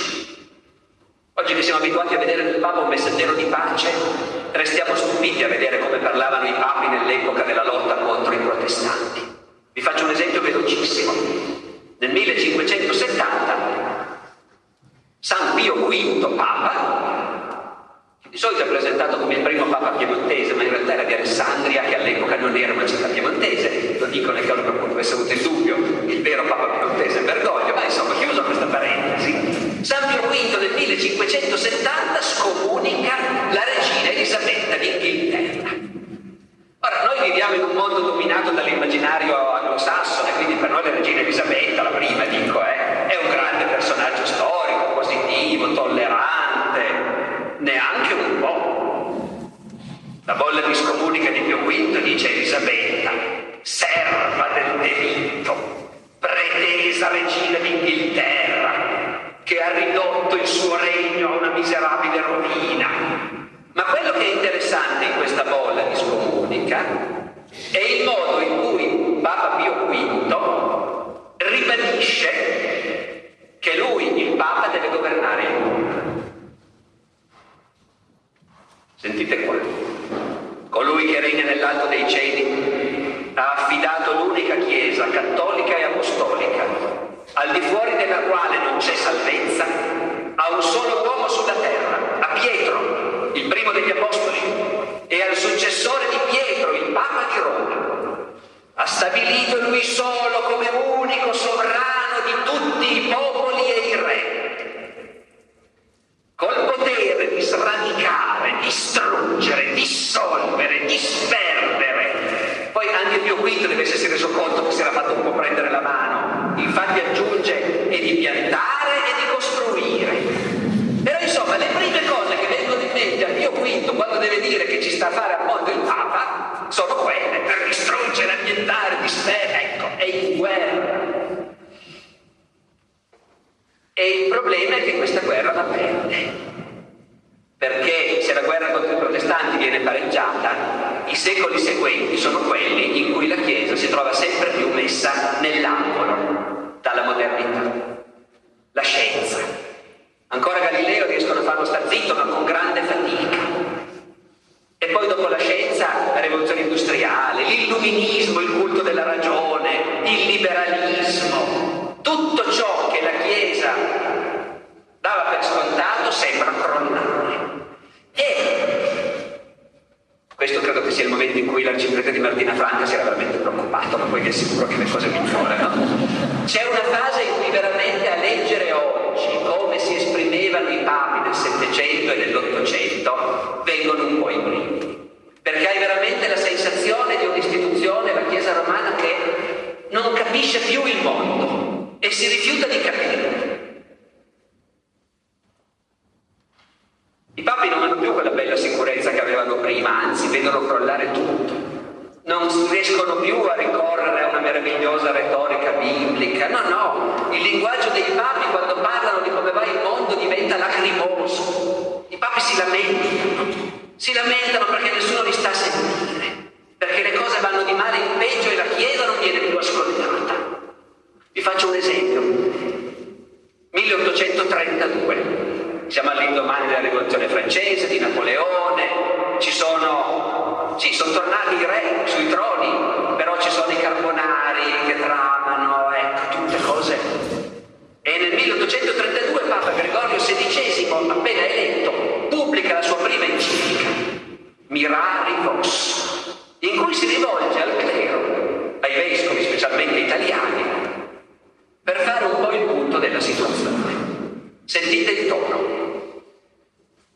Oggi 1.36 1.54
che 1.54 1.62
siamo 1.62 1.80
abituati 1.80 2.15
a 2.15 2.18
vedere 2.18 2.44
nel 2.44 2.60
Papa 2.60 2.80
un 2.80 2.89
messaggero 2.89 3.34
di 3.34 3.46
pace, 3.46 3.89
restiamo 4.52 4.94
stupiti 4.96 5.42
a 5.44 5.48
vedere 5.48 5.80
come 5.80 6.00
parlavano 6.00 6.48
i 6.48 6.54
papi 6.54 6.88
nell'epoca 6.89 7.44
della 7.44 7.63
lotta 7.63 7.96
contro 7.96 8.34
i 8.34 8.38
protestanti. 8.38 9.38
Vi 9.72 9.86
faccio 10.39 10.58
un 10.58 10.63
esempio 10.63 10.69
velocissimo. 10.69 11.12
Nel 11.12 11.59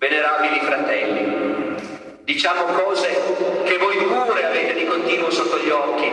Venerabili 0.03 0.59
fratelli, 0.59 1.75
diciamo 2.25 2.65
cose 2.73 3.07
che 3.63 3.77
voi 3.77 3.95
pure 3.95 4.43
avete 4.43 4.73
di 4.73 4.85
continuo 4.85 5.31
sotto 5.31 5.57
gli 5.59 5.69
occhi 5.69 6.11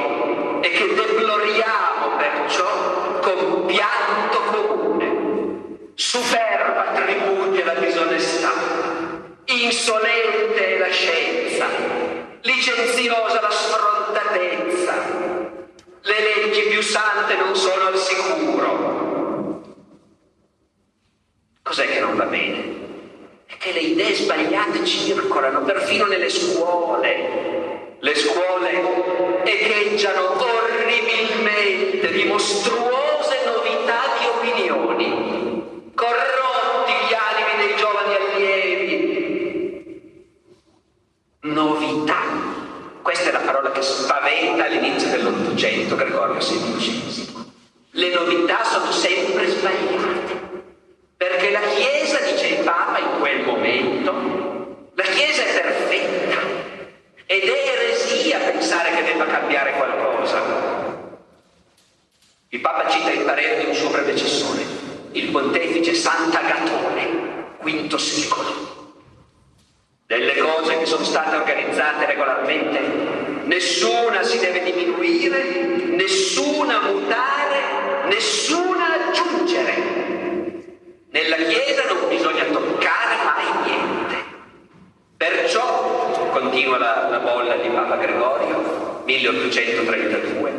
e 0.61 0.71
che 0.71 0.95
deploriamo 0.95 2.17
perciò 2.17 3.19
con 3.19 3.67
pianto 3.67 4.41
comune. 4.43 5.89
Superba 5.95 6.93
tributi 6.95 7.63
alla 7.63 7.81
disonestà, 7.81 8.53
insolente 9.47 10.77
è 10.77 10.79
la 10.79 10.91
scienza, 10.91 11.67
licenziosa 12.43 13.41
la 13.41 13.51
sfrontatezza. 13.51 14.95
Le 16.03 16.21
leggi 16.21 16.61
più 16.69 16.81
sante 16.81 17.35
non 17.35 17.57
sono 17.57 17.87
al 17.89 17.97
sicuro. 17.97 19.63
Cos'è 21.61 21.89
che 21.89 21.99
non 21.99 22.15
va 22.15 22.27
bene? 22.27 22.90
che 23.61 23.73
le 23.73 23.81
idee 23.81 24.15
sbagliate 24.15 24.87
circolano 24.87 25.61
perfino 25.61 26.07
nelle 26.07 26.31
scuole. 26.31 27.97
Le 27.99 28.15
scuole 28.15 29.43
echeggiano 29.45 30.43
orribilmente 30.43 32.11
di 32.11 32.25
mostruose 32.25 33.37
novità 33.45 34.01
di 34.19 34.25
opinioni, 34.29 35.93
corrotti 35.95 36.93
gli 37.07 37.13
animi 37.13 37.67
dei 37.67 37.77
giovani 37.77 38.15
allievi. 38.15 39.59
Novità. 41.41 42.23
Questa 43.03 43.29
è 43.29 43.33
la 43.33 43.41
parola 43.41 43.73
che 43.73 43.83
spaventa 43.83 44.65
all'inizio 44.65 45.11
dell'Ottocento 45.11 45.97
Gregorio 45.97 46.37
XVI. 46.37 47.45
Le 47.91 48.09
novità 48.09 48.65
sono 48.65 48.91
sempre 48.91 49.49
sbagliate. 49.49 50.40
Perché 51.21 51.51
la 51.51 51.61
Chiesa, 51.61 52.19
dice 52.21 52.47
il 52.47 52.65
Papa 52.65 52.99
in 52.99 53.19
quel 53.19 53.43
momento, 53.43 54.87
la 54.95 55.03
Chiesa 55.03 55.43
è 55.43 55.61
perfetta 55.61 56.39
ed 57.27 57.43
è 57.43 57.69
eresia 57.75 58.39
pensare 58.39 58.91
che 58.95 59.03
debba 59.03 59.27
cambiare 59.27 59.73
qualcosa. 59.73 60.43
Il 62.49 62.61
Papa 62.61 62.89
cita 62.89 63.11
il 63.11 63.21
parere 63.21 63.61
di 63.61 63.67
un 63.67 63.75
suo 63.75 63.91
predecessore, 63.91 64.65
il 65.13 65.29
pontefice 65.29 65.93
Sant'Agatone, 65.93 67.59
V 67.61 67.95
secolo. 67.97 68.95
Delle 70.07 70.39
cose 70.39 70.79
che 70.79 70.87
sono 70.87 71.05
state 71.05 71.37
organizzate 71.37 72.07
regolarmente, 72.07 72.81
nessuna 73.45 74.23
si 74.23 74.39
deve 74.39 74.63
diminuire, 74.63 75.43
nessuna 75.85 76.81
mutare, 76.81 78.07
nessuna 78.07 79.09
aggiungere. 79.09 80.00
Nella 81.13 81.39
Chiesa 81.39 81.87
non 81.87 82.07
bisogna 82.09 82.45
toccare 82.45 83.17
mai 83.25 83.47
niente. 83.65 84.15
Perciò, 85.17 86.31
continua 86.31 86.79
la, 86.79 87.09
la 87.11 87.19
bolla 87.19 87.57
di 87.57 87.69
Papa 87.69 87.97
Gregorio, 87.97 89.03
1832, 89.07 90.53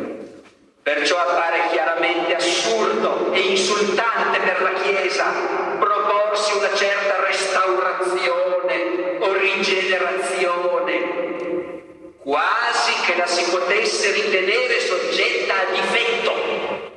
perciò 0.82 1.16
appare 1.16 1.68
chiaramente 1.70 2.34
assurdo 2.34 3.32
e 3.32 3.40
insultante 3.40 4.40
per 4.40 4.60
la 4.60 4.74
Chiesa 4.74 5.32
proporsi 5.78 6.54
una 6.54 6.74
certa 6.74 7.24
restaurazione 7.24 9.16
o 9.20 9.32
rigenerazione, 9.32 11.80
quasi 12.22 12.92
che 13.06 13.16
la 13.16 13.26
si 13.26 13.42
potesse 13.50 14.12
ritenere 14.12 14.80
soggetta 14.80 15.54
a 15.54 15.64
difetto 15.72 16.91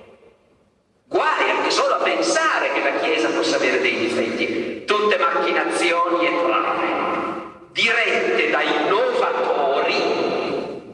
Guai 1.08 1.52
anche 1.52 1.70
solo 1.70 1.94
a 1.96 2.02
pensare 2.02 2.72
che 2.74 2.82
la 2.82 2.98
Chiesa 3.00 3.30
possa 3.30 3.58
avere 3.58 3.80
dei 3.80 3.96
difetti, 3.96 4.86
tutte 4.86 5.18
macchinazioni 5.18 6.26
e 6.26 6.32
trame, 6.44 7.68
dirette 7.72 8.50
da 8.50 8.62
innovatori. 8.64 9.94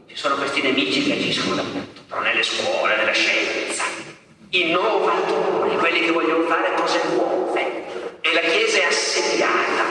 Ci 0.08 0.16
sono 0.18 0.36
questi 0.36 0.62
nemici 0.62 1.06
che 1.06 1.14
agiscono 1.14 1.56
dappertutto, 1.56 2.20
nelle 2.20 2.44
scuole, 2.44 2.98
nella 2.98 3.14
scienza. 3.14 3.86
Innovatori, 4.50 5.78
quelli 5.78 6.02
che 6.02 6.12
vogliono 6.12 6.44
fare 6.46 6.74
cose 6.74 7.00
nuove. 7.14 8.20
E 8.20 8.34
la 8.34 8.42
Chiesa 8.42 8.80
è 8.80 8.84
assediata 8.84 9.84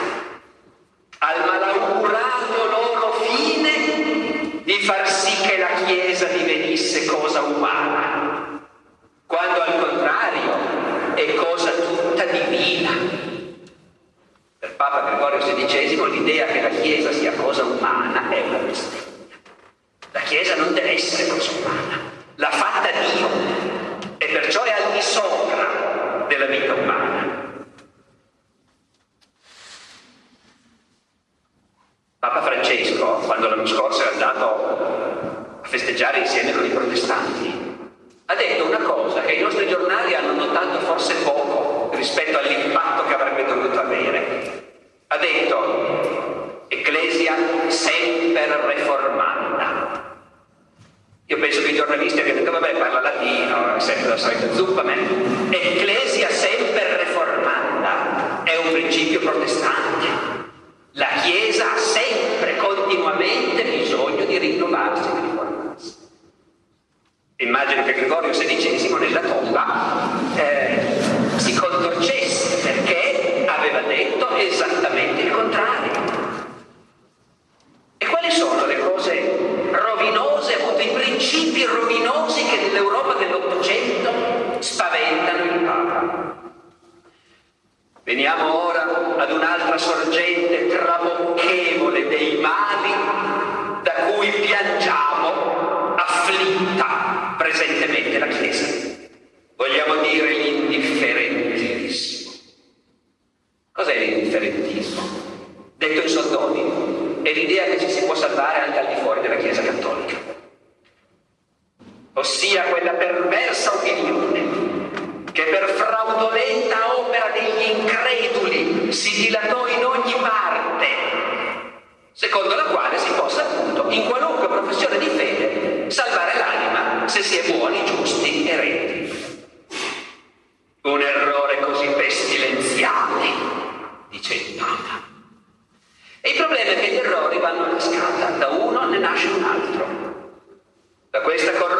al 1.17 1.45
malaugurato 1.47 2.69
loro 2.69 3.13
fine 3.23 4.61
di 4.63 4.79
far 4.83 5.09
sì 5.09 5.47
che 5.47 5.57
la 5.57 5.83
Chiesa 5.85 6.25
divenisse 6.27 7.05
cosa 7.05 7.41
umana 7.41 8.10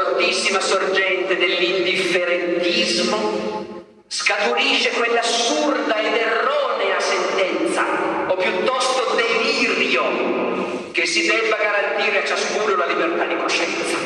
cortissima 0.03 0.59
sorgente 0.59 1.37
dell'indifferentismo 1.37 3.85
scaturisce 4.07 4.89
quell'assurda 4.91 5.99
ed 5.99 6.15
erronea 6.15 6.99
sentenza, 6.99 7.85
o 8.27 8.35
piuttosto 8.35 9.15
delirio, 9.15 10.89
che 10.91 11.05
si 11.05 11.27
debba 11.27 11.55
garantire 11.55 12.23
a 12.23 12.25
ciascuno 12.25 12.75
la 12.75 12.87
libertà 12.87 13.23
di 13.25 13.37
coscienza. 13.37 13.97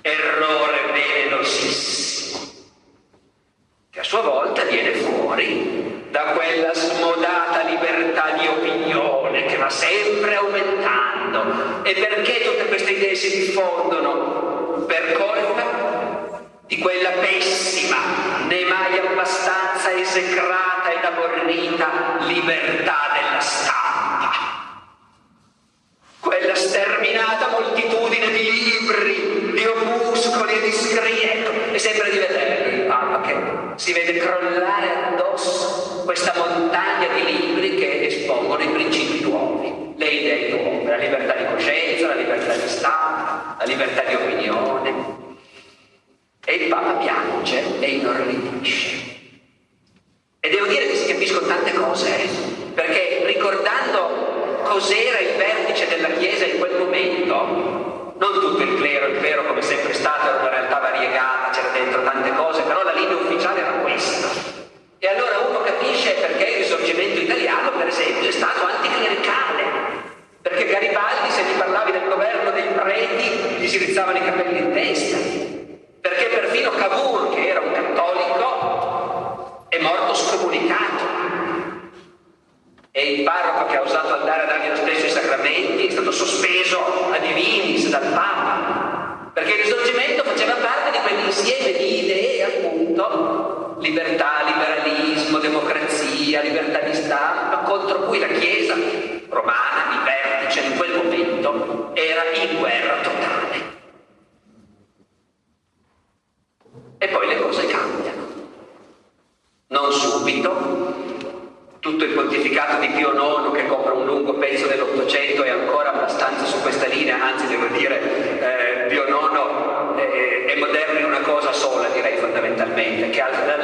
Errore 0.00 0.81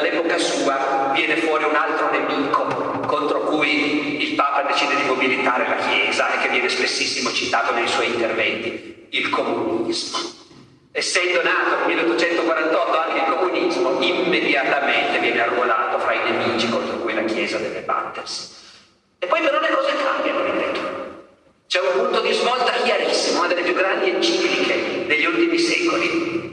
che 0.09 0.17
all'epoca 0.17 0.39
sua 0.39 1.11
viene 1.15 1.37
fuori 1.37 1.65
un 1.65 1.75
altro 1.75 2.11
nemico 2.11 2.65
contro 3.07 3.41
cui 3.41 4.23
il 4.23 4.35
Papa 4.35 4.63
decide 4.63 4.97
di 4.97 5.03
mobilitare 5.03 5.67
la 5.69 5.77
Chiesa 5.77 6.33
e 6.33 6.39
che 6.43 6.49
viene 6.49 6.69
spessissimo 6.69 7.31
citato 7.33 7.73
nei 7.75 7.87
suoi 7.87 8.07
interventi, 8.07 9.07
il 9.11 9.29
comunismo. 9.29 10.19
Essendo 10.93 11.43
nato 11.43 11.87
nel 11.87 11.97
1848 11.97 12.99
anche 12.99 13.19
il 13.19 13.37
comunismo, 13.37 14.01
immediatamente 14.01 15.19
viene 15.19 15.41
arruolato 15.41 15.99
fra 15.99 16.13
i 16.13 16.31
nemici 16.31 16.69
contro 16.69 16.97
cui 16.99 17.15
la 17.15 17.25
Chiesa 17.25 17.59
deve 17.59 17.81
battersi. 17.81 18.57
E 19.19 19.27
poi 19.27 19.41
però 19.41 19.61
le 19.61 19.71
cose 19.71 19.93
cambiano, 19.97 20.45
ripeto. 20.45 20.81
C'è 21.67 21.81
un 21.81 22.05
punto 22.05 22.21
di 22.21 22.33
svolta 22.33 22.73
chiarissimo, 22.83 23.41
una 23.41 23.49
delle 23.49 23.63
più 23.63 23.75
grandi 23.75 24.11
encicliche 24.11 25.07
degli 25.07 25.25
ultimi 25.25 25.59
secoli, 25.59 26.48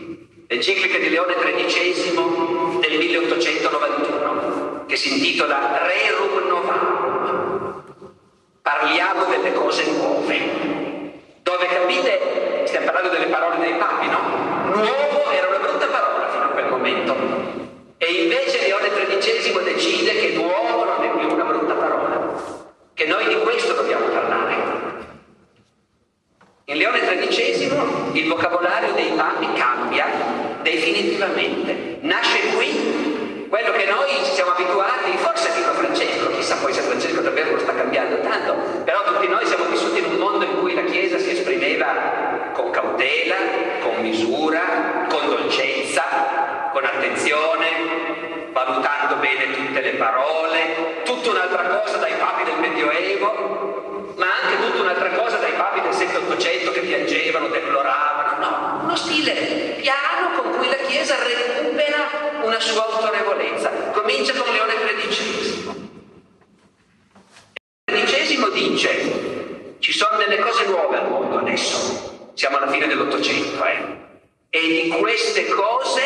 l'enciclica 0.47 0.99
di 0.99 1.09
Leone 1.09 1.33
XIII 1.33 2.79
del 2.79 2.97
1891, 2.97 4.85
che 4.85 4.95
si 4.95 5.13
intitola 5.13 5.79
Rerum 5.87 6.47
Novarum. 6.47 7.83
Parliamo 8.61 9.25
delle 9.25 9.53
cose 9.53 9.89
nuove, 9.91 11.13
dove 11.41 11.65
capite, 11.65 12.63
stiamo 12.65 12.85
parlando 12.85 13.09
delle 13.09 13.25
parole 13.25 13.57
dei 13.57 13.73
papi, 13.73 14.07
no? 14.07 14.19
Nuovo 14.75 15.31
era 15.31 15.47
una 15.47 15.57
brutta 15.57 15.87
parola 15.87 16.29
fino 16.29 16.43
a 16.43 16.47
quel 16.47 16.67
momento. 16.67 17.15
E 17.97 18.05
invece 18.05 18.67
Leone 18.67 18.89
XIII 19.17 19.63
decide 19.63 20.11
che 20.19 20.33
nuovo 20.35 20.83
non 20.83 21.03
è 21.03 21.09
più 21.17 21.31
una 21.31 21.43
brutta 21.43 21.73
parola, 21.73 22.33
che 22.93 23.05
noi 23.05 23.27
di 23.27 23.37
questo 23.39 23.73
dobbiamo 23.73 24.05
parlare. 24.09 24.74
In 26.67 26.77
Leone 26.77 26.99
XIII 27.27 27.69
il 28.13 28.27
vocabolario 28.27 28.91
dei 28.93 29.11
papi 29.15 29.53
cambia 29.53 30.07
definitivamente. 30.63 31.99
Nasce 32.01 32.39
qui 32.55 33.45
quello 33.47 33.69
che 33.69 33.85
noi 33.85 34.09
siamo 34.23 34.49
abituati, 34.49 35.15
forse 35.17 35.51
fino 35.51 35.67
a 35.67 35.73
Francesco, 35.73 36.31
chissà 36.31 36.55
poi 36.55 36.73
se 36.73 36.81
Francesco 36.81 37.21
davvero 37.21 37.51
lo 37.51 37.59
sta 37.59 37.75
cambiando 37.75 38.19
tanto, 38.21 38.55
però 38.83 39.03
tutti 39.03 39.27
noi 39.27 39.45
siamo 39.45 39.65
vissuti 39.65 39.99
in 39.99 40.05
un 40.05 40.15
mondo 40.15 40.43
in 40.43 40.57
cui 40.59 40.73
la 40.73 40.85
Chiesa 40.85 41.19
si 41.19 41.29
esprimeva 41.29 42.49
con 42.53 42.71
cautela, 42.71 43.35
con 43.83 44.01
misura, 44.01 45.05
con 45.07 45.29
dolcezza, 45.29 46.69
con 46.73 46.83
attenzione, 46.83 48.49
valutando 48.51 49.17
bene 49.17 49.51
tutte 49.53 49.81
le 49.81 49.91
parole, 49.91 51.03
tutta 51.03 51.29
un'altra 51.29 51.61
cosa 51.61 51.97
dai 51.97 52.13
papi 52.17 52.43
del 52.43 52.57
Medioevo, 52.57 53.74
ma 54.15 54.25
anche 54.41 54.63
tutta 54.63 54.81
un'altra 54.81 55.09
cosa 55.11 55.37
dai 55.37 55.53
papi 55.53 55.81
del 55.81 55.91
7-800 55.91 56.71
che 56.71 56.79
piangevano, 56.81 57.47
deploravano, 57.47 58.39
no, 58.39 58.83
uno 58.83 58.95
stile 58.95 59.33
piano 59.81 60.41
con 60.41 60.57
cui 60.57 60.67
la 60.67 60.75
Chiesa 60.87 61.15
recupera 61.23 62.41
una 62.43 62.59
sua 62.59 62.85
autorevolezza. 62.85 63.69
Comincia 63.91 64.33
con 64.33 64.51
Leone 64.53 64.73
XIII. 64.75 65.73
XIII 67.85 68.51
dice, 68.51 69.75
ci 69.79 69.91
sono 69.91 70.17
delle 70.17 70.39
cose 70.39 70.65
nuove 70.65 70.97
al 70.97 71.09
mondo 71.09 71.39
adesso, 71.39 72.31
siamo 72.33 72.57
alla 72.57 72.71
fine 72.71 72.87
dell'Ottocento, 72.87 73.63
eh? 73.65 74.03
e 74.49 74.59
di 74.61 74.89
queste 74.99 75.47
cose 75.47 76.01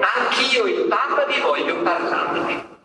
anch'io, 0.00 0.66
il 0.66 0.84
Papa, 0.84 1.24
vi 1.26 1.40
voglio 1.40 1.76
parlarne. 1.82 2.75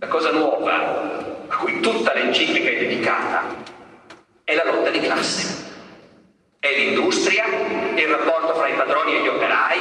La 0.00 0.06
cosa 0.06 0.30
nuova, 0.30 1.44
a 1.48 1.56
cui 1.56 1.80
tutta 1.80 2.14
l'enciclica 2.14 2.70
è 2.70 2.76
dedicata, 2.78 3.42
è 4.44 4.54
la 4.54 4.64
lotta 4.66 4.90
di 4.90 5.00
classe. 5.00 5.66
È 6.60 6.68
l'industria, 6.72 7.44
il 7.96 8.06
rapporto 8.06 8.54
fra 8.54 8.68
i 8.68 8.74
padroni 8.74 9.16
e 9.16 9.22
gli 9.22 9.26
operai, 9.26 9.80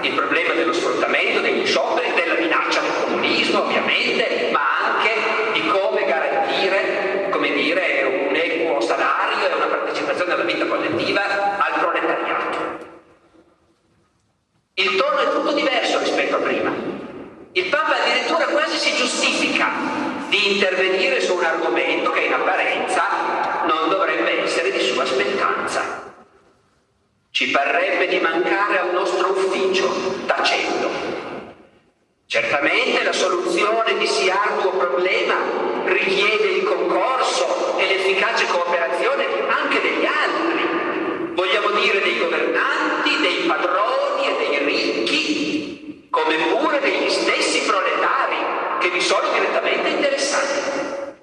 il 0.00 0.14
problema 0.14 0.52
dello 0.52 0.72
sfruttamento, 0.72 1.40
degli 1.42 1.64
scioperi, 1.64 2.12
della 2.14 2.34
minaccia 2.34 2.80
del 2.80 2.90
comunismo 3.04 3.62
ovviamente, 3.62 4.48
ma 4.50 4.96
anche 4.96 5.12
di 5.52 5.64
come 5.68 6.04
garantire, 6.06 7.28
come 7.30 7.52
dire, 7.52 8.26
un 8.28 8.34
equo 8.34 8.80
salario 8.80 9.48
e 9.48 9.54
una 9.54 9.66
partecipazione 9.66 10.32
alla 10.32 10.42
vita 10.42 10.66
collettiva 10.66 11.22
al 11.58 11.78
proletariato. 11.78 12.78
Il 14.74 14.96
tono 14.96 15.18
è 15.18 15.30
tutto 15.30 15.52
diverso 15.52 16.00
rispetto 16.00 16.34
a 16.34 16.40
prima. 16.40 16.65
Il 17.56 17.70
Papa 17.70 17.96
addirittura 17.96 18.44
quasi 18.48 18.76
si 18.76 18.94
giustifica 18.96 19.70
di 20.28 20.52
intervenire 20.52 21.22
su 21.22 21.36
un 21.36 21.42
argomento 21.42 22.10
che 22.10 22.20
in 22.20 22.34
apparenza 22.34 23.64
non 23.64 23.88
dovrebbe 23.88 24.42
essere 24.42 24.70
di 24.70 24.80
sua 24.80 25.06
spettanza. 25.06 26.12
Ci 27.30 27.50
parrebbe 27.52 28.08
di 28.08 28.18
mancare 28.18 28.78
al 28.78 28.92
nostro 28.92 29.30
ufficio, 29.30 29.90
tacendo. 30.26 30.90
Certamente 32.26 33.02
la 33.02 33.14
soluzione 33.14 33.96
di 33.96 34.06
sì 34.06 34.28
arduo 34.28 34.72
problema 34.72 35.36
richiede 35.86 36.48
il 36.48 36.64
concorso 36.64 37.78
e 37.78 37.86
l'efficace 37.86 38.44
cooperazione 38.48 39.24
anche 39.48 39.80
degli 39.80 40.04
altri, 40.04 41.32
vogliamo 41.32 41.70
dire 41.70 42.02
dei 42.02 42.18
governanti, 42.18 43.18
dei 43.18 43.44
padroni 43.46 44.26
e 44.26 44.36
dei 44.36 44.58
ricchi, 44.58 45.65
come 46.16 46.36
pure 46.36 46.80
degli 46.80 47.10
stessi 47.10 47.60
proletari 47.66 48.36
che 48.80 48.88
vi 48.88 49.02
sono 49.02 49.28
direttamente 49.32 49.88
interessati. 49.88 51.14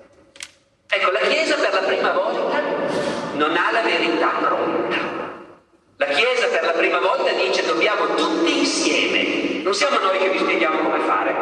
Ecco, 0.87 1.09
la 1.09 1.19
Chiesa 1.21 1.55
per 1.55 1.73
la 1.73 1.79
prima 1.79 2.11
volta 2.11 2.61
non 3.33 3.57
ha 3.57 3.71
la 3.71 3.81
verità 3.81 4.27
pronta. 4.39 4.97
La 5.97 6.05
Chiesa 6.05 6.45
per 6.45 6.63
la 6.65 6.73
prima 6.73 6.99
volta 6.99 7.31
dice 7.31 7.65
dobbiamo 7.65 8.13
tutti 8.13 8.59
insieme, 8.59 9.63
non 9.63 9.73
siamo 9.73 9.97
noi 9.97 10.19
che 10.19 10.29
vi 10.29 10.37
spieghiamo 10.37 10.81
come 10.83 10.99
fare. 10.99 11.35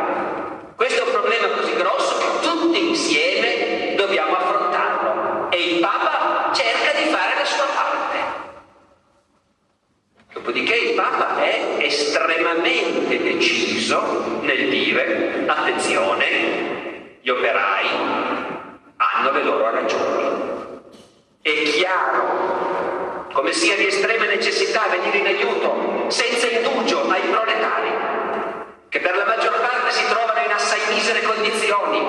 Questo 0.78 1.02
è 1.02 1.06
un 1.06 1.12
problema 1.12 1.48
così 1.50 1.76
grosso 1.76 2.18
che 2.20 2.48
tutti 2.48 2.88
insieme 2.88 3.96
dobbiamo 3.96 4.38
affrontarlo 4.38 5.52
e 5.52 5.58
il 5.58 5.80
Papa 5.82 6.54
cerca 6.54 6.94
di 6.98 7.10
fare 7.10 7.36
la 7.38 7.46
sua 7.46 7.66
parte. 7.66 8.40
Dopodiché 10.42 10.76
il 10.76 10.96
Papa 10.96 11.40
è 11.40 11.78
estremamente 11.82 13.22
deciso 13.22 14.40
nel 14.42 14.70
dire 14.70 15.44
attenzione, 15.46 17.20
gli 17.22 17.30
operai 17.30 17.86
hanno 18.98 19.32
le 19.34 19.44
loro 19.44 19.70
ragioni. 19.70 20.82
È 21.44 21.62
chiaro 21.62 23.28
come 23.34 23.54
sia 23.54 23.76
di 23.76 23.86
estrema 23.86 24.26
necessità 24.26 24.88
venire 24.90 25.20
in 25.20 25.28
aiuto 25.28 26.10
senza 26.10 26.48
indugio 26.48 27.08
ai 27.08 27.22
proletari, 27.22 27.92
che 28.90 29.00
per 29.00 29.16
la 29.16 29.26
maggior 29.26 29.60
parte 29.60 29.92
si 29.92 30.06
trovano 30.08 30.44
in 30.44 30.52
assai 30.54 30.92
misere 30.92 31.22
condizioni, 31.22 32.00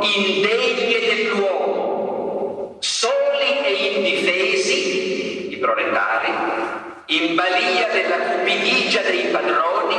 indegne 0.00 0.98
dell'uomo, 0.98 2.78
soli 2.80 3.60
e 3.62 3.70
indifesi, 3.70 5.52
i 5.52 5.58
proletari, 5.58 6.85
in 7.06 7.34
balia 7.36 7.88
della 7.92 8.16
cupidigia 8.16 9.00
dei 9.02 9.26
padroni 9.26 9.96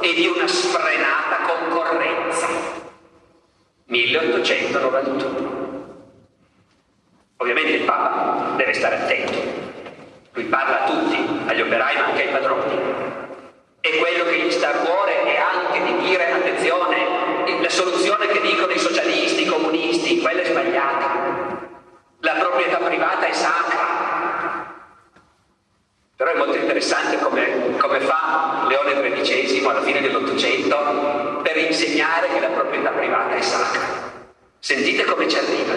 e 0.00 0.14
di 0.14 0.26
una 0.26 0.46
sfrenata 0.46 1.36
concorrenza. 1.46 2.46
1891. 3.84 5.58
Ovviamente 7.36 7.72
il 7.72 7.84
Papa 7.84 8.54
deve 8.56 8.72
stare 8.72 8.96
attento. 8.96 9.38
Lui 10.32 10.44
parla 10.44 10.84
a 10.84 10.86
tutti, 10.90 11.16
agli 11.46 11.60
operai 11.60 11.96
ma 11.96 12.04
anche 12.06 12.22
ai 12.22 12.28
padroni. 12.28 12.78
E 13.80 13.98
quello 13.98 14.24
che 14.24 14.38
gli 14.40 14.50
sta 14.50 14.68
a 14.70 14.78
cuore 14.78 15.24
è 15.24 15.36
anche 15.36 15.82
di 15.82 15.96
dire, 16.06 16.32
attenzione, 16.32 17.60
la 17.60 17.68
soluzione 17.68 18.28
che 18.28 18.40
dicono 18.40 18.72
i 18.72 18.78
socialisti, 18.78 19.42
i 19.42 19.46
comunisti, 19.46 20.20
quella 20.20 20.40
è 20.40 20.46
sbagliata. 20.46 21.68
La 22.20 22.32
proprietà 22.32 22.78
privata 22.78 23.26
è 23.26 23.32
sacra. 23.32 24.39
Però 26.20 26.32
è 26.32 26.36
molto 26.36 26.58
interessante 26.58 27.16
come, 27.16 27.78
come 27.78 27.98
fa 28.00 28.66
Leone 28.68 29.22
XIII 29.22 29.64
alla 29.64 29.80
fine 29.80 30.02
dell'Ottocento 30.02 31.40
per 31.42 31.56
insegnare 31.56 32.28
che 32.28 32.40
la 32.40 32.48
proprietà 32.48 32.90
privata 32.90 33.36
è 33.36 33.40
sacra. 33.40 34.28
Sentite 34.58 35.04
come 35.04 35.26
ci 35.26 35.38
arriva. 35.38 35.72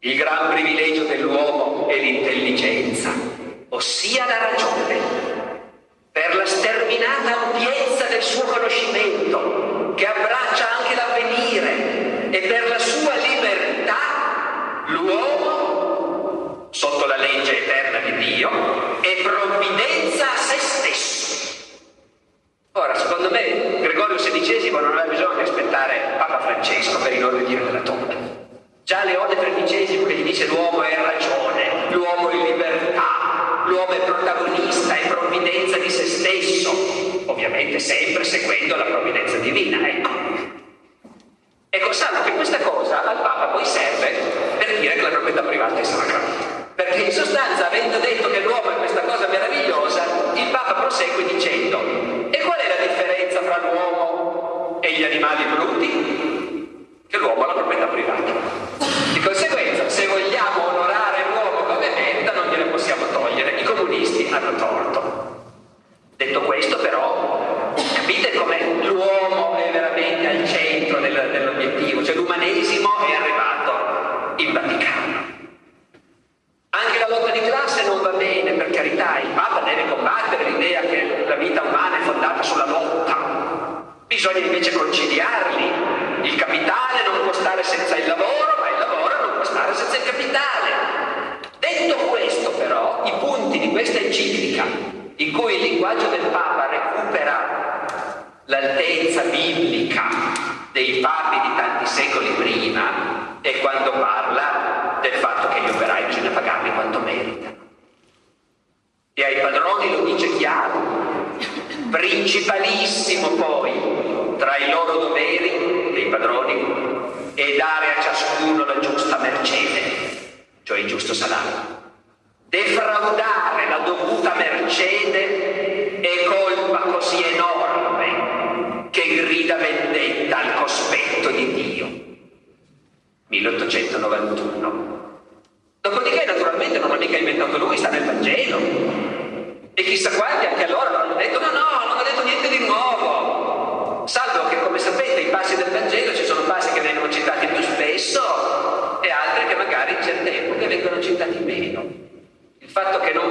Il 0.00 0.16
gran 0.18 0.50
privilegio 0.50 1.04
dell'uomo 1.04 1.88
è 1.88 1.98
l'intelligenza, 1.98 3.10
ossia 3.70 4.26
la 4.26 4.50
ragione, 4.50 4.98
per 6.12 6.36
la 6.36 6.44
sterminata 6.44 7.40
ampiezza 7.42 8.04
del 8.08 8.22
suo 8.22 8.42
conoscimento, 8.42 9.94
che 9.96 10.06
abbraccia 10.06 10.68
anche 10.76 10.94
l'avvenire, 10.94 12.28
e 12.32 12.38
per 12.48 12.68
la 12.68 12.78
sua 12.78 13.14
libertà, 13.14 14.84
l'uomo, 14.88 15.23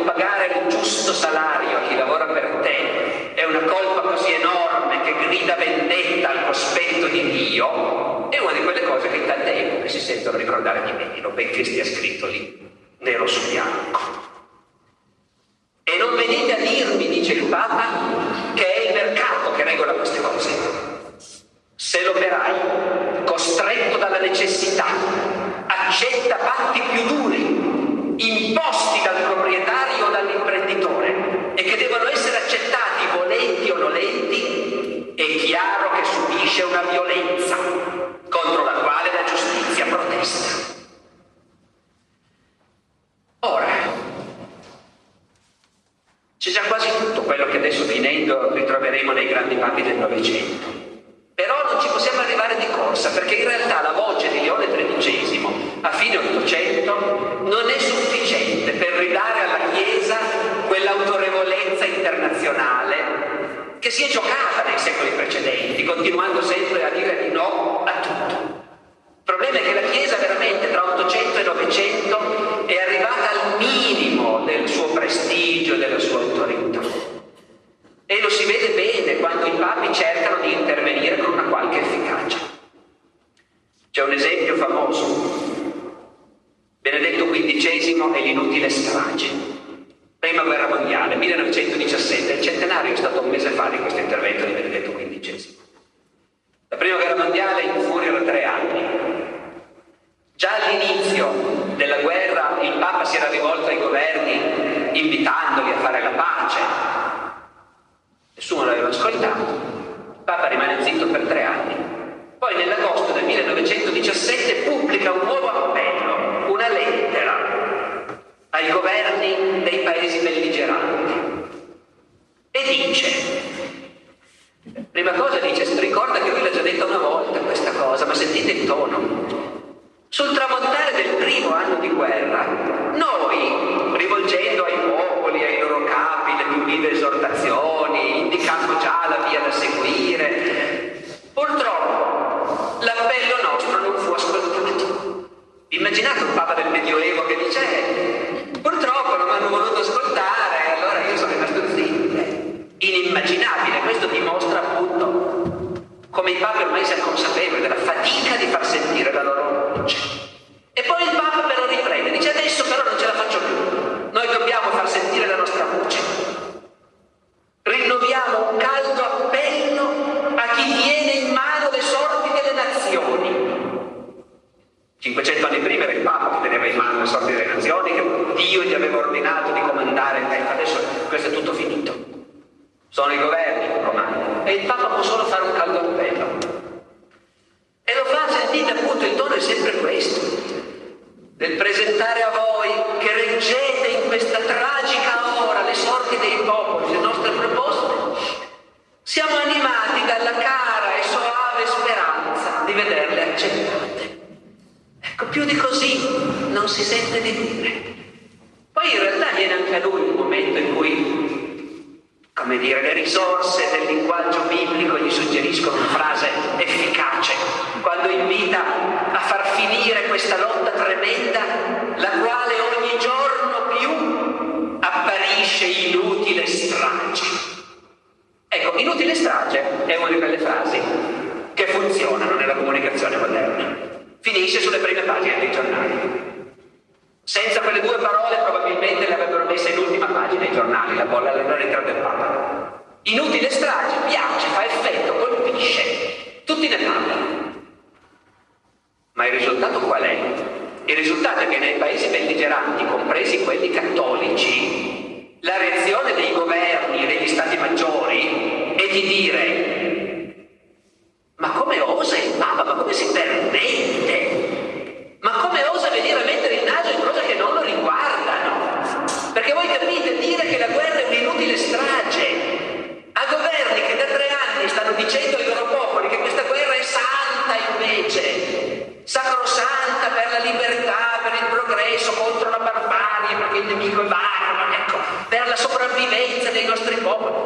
pagare 0.03 0.47
il 0.47 0.67
giusto 0.69 1.13
salario 1.13 1.77
a 1.77 1.81
chi 1.87 1.95
lavora 1.95 2.25
per 2.25 2.59
te 2.61 3.33
è 3.33 3.43
una 3.45 3.61
colpa 3.61 4.01
così 4.01 4.33
enorme 4.33 5.01
che 5.01 5.27
grida 5.27 5.55
vendetta 5.55 6.29
al 6.29 6.45
cospetto 6.45 7.07
di 7.07 7.31
Dio, 7.31 8.29
è 8.29 8.39
una 8.39 8.53
di 8.53 8.63
quelle 8.63 8.83
cose 8.83 9.09
che 9.09 9.17
in 9.17 9.25
tante 9.25 9.55
epoche 9.55 9.89
si 9.89 9.99
sentono 9.99 10.37
ricordare 10.37 10.83
di 10.85 10.91
meno, 10.91 11.29
benché 11.29 11.63
stia 11.63 11.85
scritto 11.85 12.27
lì, 12.27 12.69
nero 12.99 13.27
su 13.27 13.49
bianco. 13.49 14.22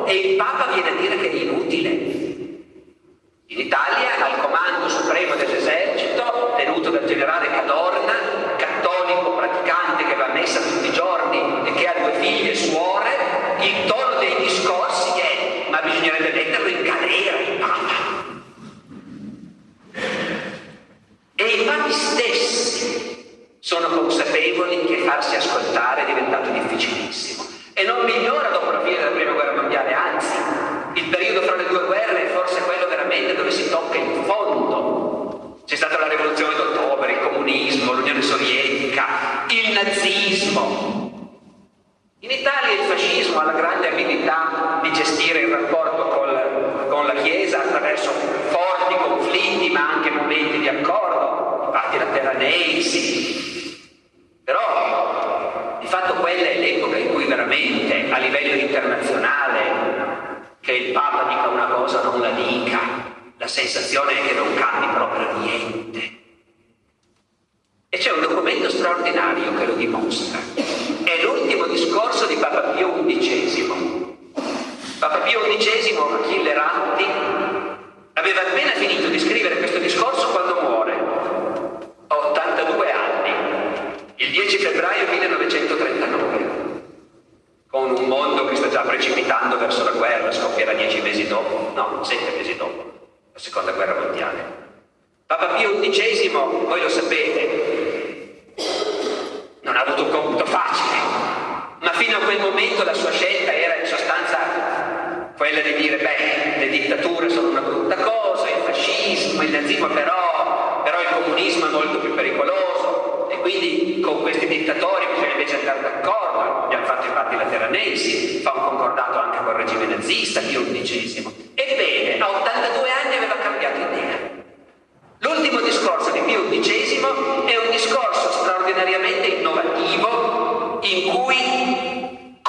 el 0.07 0.37
Papa 0.37 0.71
viene 0.73 0.89
a 0.89 0.95
dire 0.95 1.17
che 1.17 1.26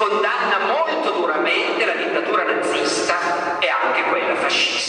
condanna 0.09 0.59
molto 0.67 1.11
duramente 1.11 1.85
la 1.85 1.93
dittatura 1.93 2.43
nazista 2.43 3.59
e 3.59 3.69
anche 3.69 4.03
quella 4.05 4.35
fascista. 4.37 4.88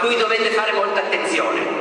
Cui 0.00 0.16
dovete 0.16 0.50
fare 0.50 0.72
molta 0.72 1.00
attenzione. 1.00 1.76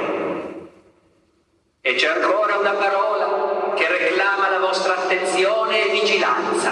E 1.81 1.93
c'è 1.93 2.07
ancora 2.07 2.57
una 2.57 2.71
parola 2.71 3.73
che 3.75 3.87
reclama 3.87 4.49
la 4.49 4.59
vostra 4.59 4.95
attenzione 4.95 5.85
e 5.85 5.91
vigilanza. 5.91 6.71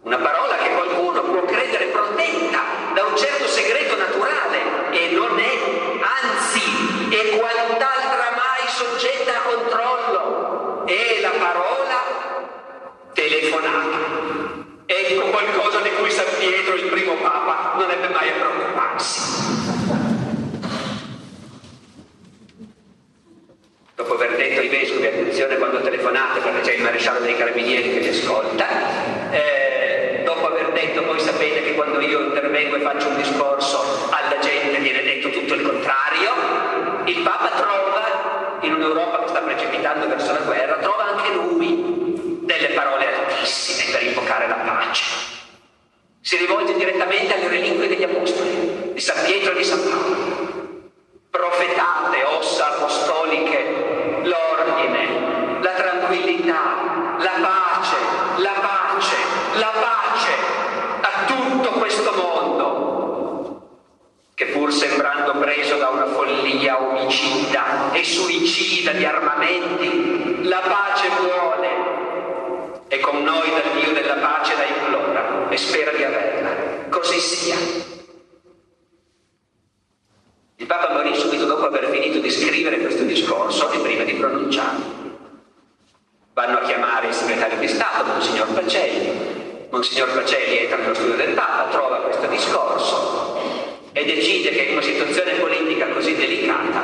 Una 0.00 0.16
parola 0.16 0.56
che 0.56 0.70
qualcuno 0.70 1.22
può 1.22 1.44
credere 1.44 1.86
protetta 1.86 2.60
da 2.94 3.04
un 3.04 3.16
certo 3.16 3.46
segreto 3.46 3.94
naturale 3.96 4.90
e 4.90 5.10
non 5.10 5.38
è, 5.38 5.58
anzi, 6.00 7.14
è 7.14 7.36
quant'altra 7.36 8.30
mai 8.34 8.68
soggetta 8.68 9.36
a 9.36 9.42
controllo 9.42 10.86
e 10.86 11.18
la 11.20 11.32
parola 11.38 12.02
telefonata. 13.12 13.98
Ecco 14.86 15.26
qualcosa 15.26 15.80
di 15.80 15.90
cui 15.92 16.10
San 16.10 16.26
Pietro, 16.38 16.74
il 16.74 16.88
primo 16.88 17.14
Papa, 17.16 17.74
non 17.76 17.90
ebbe 17.90 18.08
mai 18.08 18.28
a 18.30 18.32
preoccuparsi. 18.32 20.01
Dopo 24.02 24.14
aver 24.14 24.34
detto 24.34 24.58
ai 24.58 24.66
vescovi 24.66 25.06
attenzione 25.06 25.56
quando 25.58 25.80
telefonate 25.80 26.40
perché 26.40 26.60
c'è 26.62 26.72
il 26.72 26.82
maresciallo 26.82 27.20
dei 27.20 27.36
carabinieri 27.36 27.92
che 27.92 28.00
vi 28.00 28.08
ascolta, 28.08 28.66
eh, 29.30 30.22
dopo 30.24 30.48
aver 30.48 30.72
detto 30.72 31.04
voi 31.04 31.20
sapete 31.20 31.62
che 31.62 31.74
quando 31.74 32.00
io 32.00 32.18
intervengo 32.18 32.74
e 32.74 32.80
faccio 32.80 33.06
un 33.06 33.16
discorso 33.16 34.08
alla 34.10 34.40
gente 34.40 34.80
viene 34.80 35.04
detto 35.04 35.30
tutto 35.30 35.54
il 35.54 35.62
contrario, 35.62 36.32
il 37.04 37.22
Papa 37.22 37.50
trova 37.50 38.58
in 38.62 38.74
un'Europa 38.74 39.20
che 39.20 39.28
sta 39.28 39.38
precipitando 39.38 40.08
verso 40.08 40.32
la 40.32 40.40
guerra, 40.40 40.78
trova 40.78 41.04
anche 41.04 41.32
lui 41.34 42.40
delle 42.42 42.70
parole 42.70 43.06
altissime 43.06 43.92
per 43.92 44.02
invocare 44.02 44.48
la 44.48 44.54
pace. 44.54 45.04
Si 46.22 46.36
rivolge 46.38 46.74
direttamente 46.74 47.34
alle 47.34 47.46
reliquie 47.46 47.86
degli 47.86 48.02
apostoli, 48.02 48.94
di 48.94 49.00
San 49.00 49.24
Pietro 49.24 49.52
e 49.52 49.56
di 49.58 49.64
San 49.64 49.80
Paolo. 49.80 50.40
Profetate, 51.30 52.24
ossa 52.24 52.74
apostoliche, 52.74 53.81
la 56.12 56.18
tranquillità, 56.18 57.16
la 57.18 57.36
pace, 57.40 57.96
la 58.36 58.52
pace, 58.60 59.16
la 59.54 59.72
pace 59.80 60.32
a 61.00 61.24
tutto 61.26 61.70
questo 61.78 62.12
mondo 62.12 63.70
che 64.34 64.46
pur 64.46 64.72
sembrando 64.72 65.38
preso 65.38 65.76
da 65.78 65.88
una 65.88 66.06
follia 66.06 66.82
omicida 66.82 67.92
e 67.92 68.04
suicida 68.04 68.92
di 68.92 69.04
armamenti, 69.04 70.44
la 70.44 70.60
pace 70.60 71.08
vuole 71.18 71.70
e 72.88 73.00
con 73.00 73.22
noi 73.22 73.50
dal 73.50 73.80
Dio 73.80 73.92
della 73.92 74.16
pace 74.16 74.54
la 74.54 74.64
implora 74.64 75.48
e 75.48 75.56
spera 75.56 75.92
di 75.92 76.04
averla. 76.04 76.88
Così 76.90 77.18
sia. 77.18 77.56
Il 80.56 80.66
Papa 80.66 80.92
morì 80.92 81.16
subito 81.16 81.46
dopo 81.46 81.66
aver 81.66 81.88
finito 81.88 82.18
di 82.18 82.30
scrivere 82.30 82.78
questo 82.78 83.04
discorso 83.04 83.70
e 83.70 83.78
prima 83.78 84.04
di 84.04 84.12
pronunciarlo. 84.12 85.01
Vanno 86.34 86.60
a 86.60 86.62
chiamare 86.62 87.08
il 87.08 87.12
segretario 87.12 87.58
di 87.58 87.68
Stato, 87.68 88.06
Monsignor 88.06 88.48
Pacelli. 88.54 89.66
Monsignor 89.68 90.12
Pacelli 90.14 90.60
entra 90.60 90.78
nello 90.78 90.94
studio 90.94 91.14
del 91.14 91.34
Papa, 91.34 91.68
trova 91.70 91.98
questo 91.98 92.26
discorso 92.26 93.38
e 93.92 94.04
decide 94.06 94.48
che 94.48 94.62
in 94.62 94.72
una 94.72 94.80
situazione 94.80 95.32
politica 95.32 95.88
così 95.88 96.16
delicata 96.16 96.80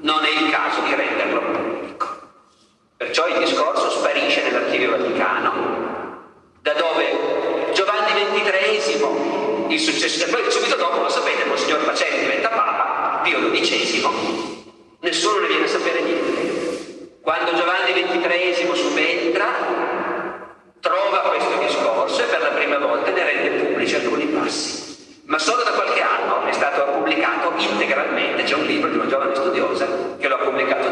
non 0.00 0.24
è 0.24 0.30
il 0.30 0.50
caso 0.50 0.80
di 0.80 0.94
renderlo 0.96 1.40
pubblico. 1.40 2.18
Perciò 2.96 3.28
il 3.28 3.38
discorso 3.38 3.88
sparisce 3.88 4.42
nell'archivio 4.42 4.90
vaticano, 4.90 5.52
da 6.60 6.72
dove 6.72 7.70
Giovanni 7.74 8.10
XXIII, 8.32 9.66
il 9.68 9.78
successore, 9.78 10.32
poi 10.32 10.50
subito 10.50 10.74
dopo, 10.74 11.02
lo 11.02 11.08
sapete, 11.08 11.44
Monsignor 11.44 11.84
Pacelli 11.84 12.18
diventa 12.18 12.48
Papa, 12.48 13.20
Pio 13.22 13.48
XII, 13.48 14.64
nessuno 15.02 15.38
ne 15.38 15.46
viene 15.46 15.64
a 15.66 15.68
sapere 15.68 16.00
niente. 16.00 16.67
Quando 17.28 17.54
Giovanni 17.54 17.92
XXIII 17.92 18.74
subentra, 18.74 19.44
trova 20.80 21.18
questo 21.28 21.58
discorso 21.58 22.22
e 22.22 22.24
per 22.24 22.40
la 22.40 22.48
prima 22.48 22.78
volta 22.78 23.10
ne 23.10 23.22
rende 23.22 23.64
pubblici 23.64 23.96
alcuni 23.96 24.24
passi. 24.28 25.20
Ma 25.26 25.38
solo 25.38 25.62
da 25.62 25.72
qualche 25.72 26.00
anno 26.00 26.46
è 26.46 26.52
stato 26.52 26.90
pubblicato 26.90 27.52
integralmente, 27.58 28.44
c'è 28.44 28.54
un 28.54 28.64
libro 28.64 28.88
di 28.88 28.96
una 28.96 29.08
giovane 29.08 29.34
studiosa 29.34 29.86
che 30.18 30.26
lo 30.26 30.36
ha 30.36 30.38
pubblicato 30.38 30.88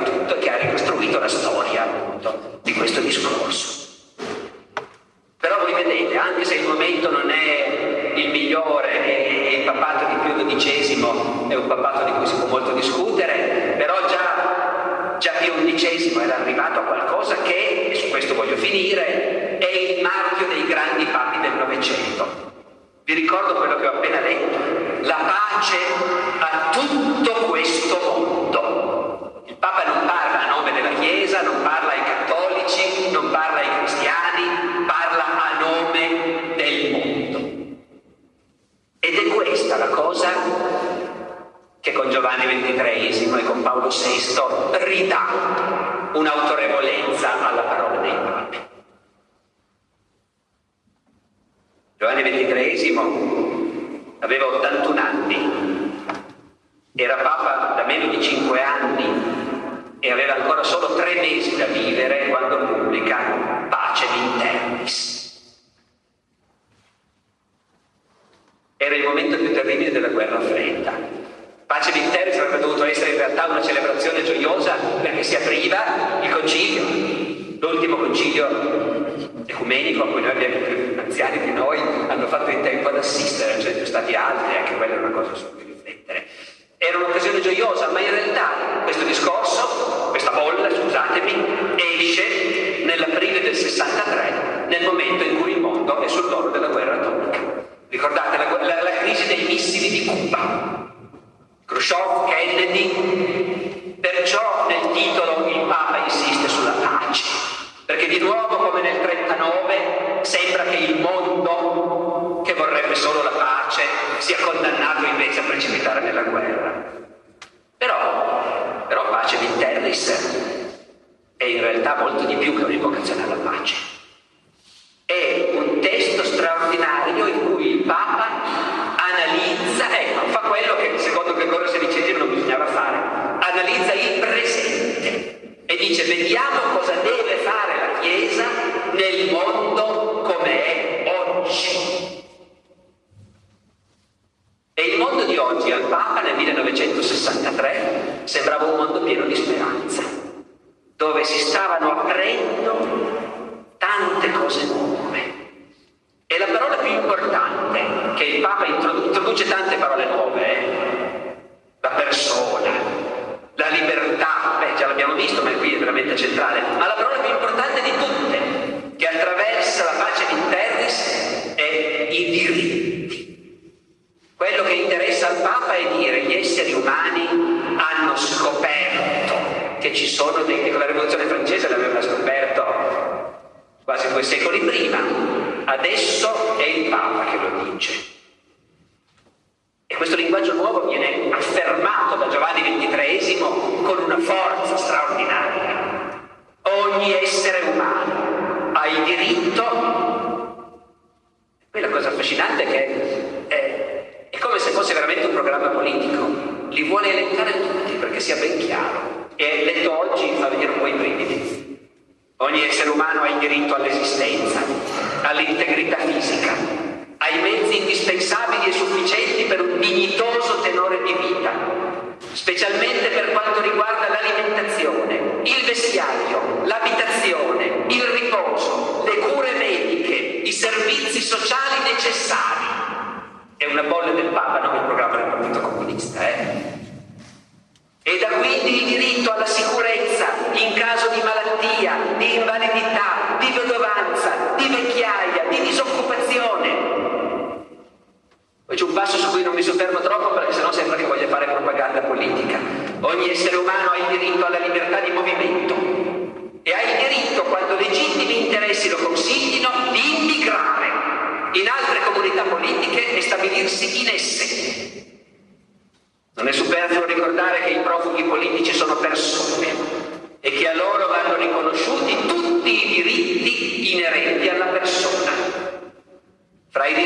nel 138.97 139.31
mondo 139.31 139.56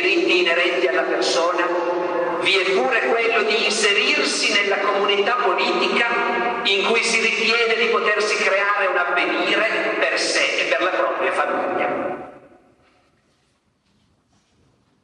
diritti 0.00 0.40
inerenti 0.40 0.86
alla 0.86 1.02
persona 1.02 1.66
vi 2.40 2.56
è 2.56 2.70
pure 2.72 3.00
quello 3.08 3.42
di 3.42 3.64
inserirsi 3.64 4.52
nella 4.52 4.78
comunità 4.78 5.34
politica 5.34 6.06
in 6.64 6.86
cui 6.86 7.02
si 7.02 7.20
ritiene 7.20 7.74
di 7.76 7.86
potersi 7.86 8.36
creare 8.36 8.86
un 8.86 8.96
avvenire 8.96 9.96
per 9.98 10.18
sé 10.18 10.62
e 10.62 10.64
per 10.70 10.82
la 10.82 10.90
propria 10.90 11.32
famiglia. 11.32 12.28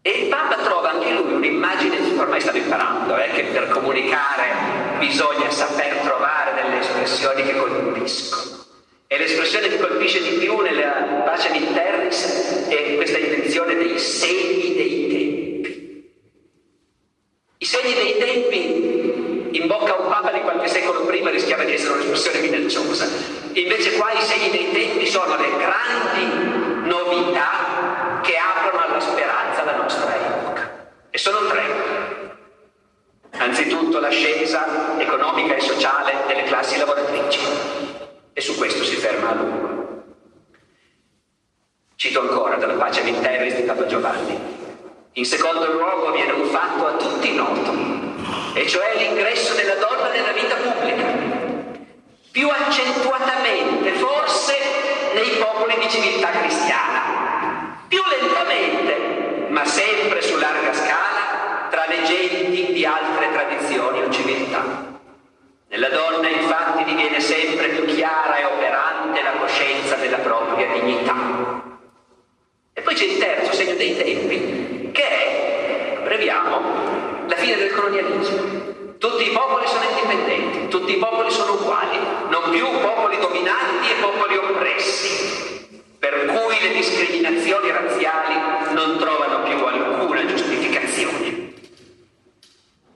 E 0.01 0.11
il 0.11 0.29
Papa 0.29 0.57
trova 0.57 0.91
anche 0.93 1.11
lui 1.11 1.33
un'immagine, 1.33 1.99
ormai 2.19 2.41
stanno 2.41 2.59
imparando, 2.59 3.17
eh, 3.19 3.31
che 3.33 3.43
per 3.45 3.69
comunicare 3.69 4.45
bisogna 4.99 5.51
saper 5.51 5.97
trovare 5.97 6.63
delle 6.63 6.79
espressioni 6.79 7.43
che 7.43 7.57
colpiscono. 7.57 8.56
E 9.09 9.19
l'espressione 9.19 9.69
che 9.69 9.79
colpisce 9.79 10.21
di 10.21 10.37
più 10.37 10.59
nella 10.59 11.23
pace 11.25 11.53
di 11.53 11.73
Terris 11.73 12.67
è 12.67 12.97
questa 12.97 13.19
invenzione 13.19 13.77
dei 13.77 13.97
segni 14.01 14.75
dei 14.75 15.07
tempi. 15.09 16.11
I 17.59 17.65
segni 17.65 17.95
dei 17.95 18.19
tempi 18.19 19.59
in 19.59 19.67
bocca 19.69 19.97
a 19.97 20.01
un 20.01 20.09
Papa 20.09 20.33
di 20.33 20.41
qualche 20.41 20.67
secolo 20.67 21.05
prima 21.05 21.31
rischiava 21.31 21.63
di 21.63 21.75
essere 21.75 21.95
un'espressione 21.95 22.41
minacciosa. 22.41 23.09
Invece 23.53 23.93
qua 23.93 24.11
i 24.11 24.21
segni 24.21 24.51
dei 24.51 24.73
tempi 24.73 25.07
sono 25.07 25.37
le 25.37 25.51
grandi 25.57 26.89
novità 26.89 28.21
che 28.25 28.35
aprono 28.37 28.87
alla 28.87 29.01
speranza 29.01 29.63
la 29.63 29.77
nostra 29.77 30.17
epoca. 30.17 30.91
E 31.11 31.19
sono 31.19 31.47
tre. 31.47 32.35
Anzitutto 33.39 34.01
l'ascesa 34.01 34.99
economica 34.99 35.55
e 35.55 35.61
sociale 35.61 36.13
delle 36.27 36.43
classi 36.43 36.77
lavoratrici. 36.77 38.06
E 38.39 38.43
su 38.43 38.55
questo 38.59 38.85
si 38.85 38.97
ferma 38.97 39.31
a 39.31 39.35
lungo. 39.35 40.05
Cito 41.95 42.21
ancora 42.21 42.57
dalla 42.57 42.75
pace 42.75 43.03
di 43.03 43.19
Terris 43.19 43.55
di 43.55 43.63
Papa 43.63 43.87
Giovanni. 43.87 44.39
In 45.13 45.25
secondo 45.25 45.73
luogo 45.73 46.13
viene 46.13 46.33
un 46.33 46.45
fatto 46.45 46.87
a 46.87 46.97
tutti 46.97 47.35
noto, 47.35 47.73
e 48.53 48.67
cioè 48.67 48.95
l'ingresso 48.99 49.55
della 49.55 49.77
donna 49.77 50.11
nella 50.11 50.33
vita 50.33 50.55
pubblica, 50.57 51.05
più 52.31 52.51
accentuatamente 52.51 53.93
forse 53.93 54.55
nei 55.15 55.39
popoli 55.39 55.79
di 55.79 55.89
civiltà 55.89 56.29
cristiana, 56.33 57.81
più 57.89 58.03
lentamente, 58.21 59.47
ma 59.49 59.65
sempre 59.65 60.21
su 60.21 60.37
larga 60.37 60.75
scala, 60.75 61.69
tra 61.71 61.87
le 61.87 62.03
genti 62.05 62.75
di 62.75 62.85
altre 62.85 63.33
tradizioni 63.33 64.03
o 64.03 64.11
civiltà. 64.11 64.96
Nella 65.77 65.91
donna 65.91 66.27
infatti 66.27 66.85
diviene 66.85 67.21
sempre 67.21 67.69
più 67.69 67.85
chiara 67.85 68.39
e 68.39 68.45
operante 68.47 69.21
la 69.21 69.33
coscienza 69.33 69.97
della 69.97 70.17
propria 70.17 70.73
dignità. 70.73 71.15
E 72.73 72.81
poi 72.81 72.95
c'è 72.95 73.05
il 73.05 73.19
terzo 73.19 73.53
segno 73.53 73.75
dei 73.75 73.95
tempi, 73.95 74.91
che 74.91 75.03
è, 75.03 75.97
abbreviamo, 75.99 77.27
la 77.29 77.37
fine 77.37 77.57
del 77.57 77.75
colonialismo. 77.75 78.97
Tutti 78.97 79.29
i 79.29 79.33
popoli 79.35 79.67
sono 79.67 79.85
indipendenti, 79.91 80.69
tutti 80.69 80.97
i 80.97 80.99
popoli 80.99 81.31
sono 81.31 81.53
uguali, 81.53 81.99
non 82.31 82.49
più 82.49 82.67
popoli 82.81 83.19
dominanti 83.19 83.91
e 83.91 84.01
popoli 84.01 84.37
oppressi, 84.39 85.69
per 85.99 86.25
cui 86.25 86.59
le 86.59 86.73
discriminazioni 86.73 87.71
razziali 87.71 88.73
non 88.73 88.97
trovano 88.97 89.43
più 89.43 89.63
alcuna 89.63 90.25
giustificazione. 90.25 91.53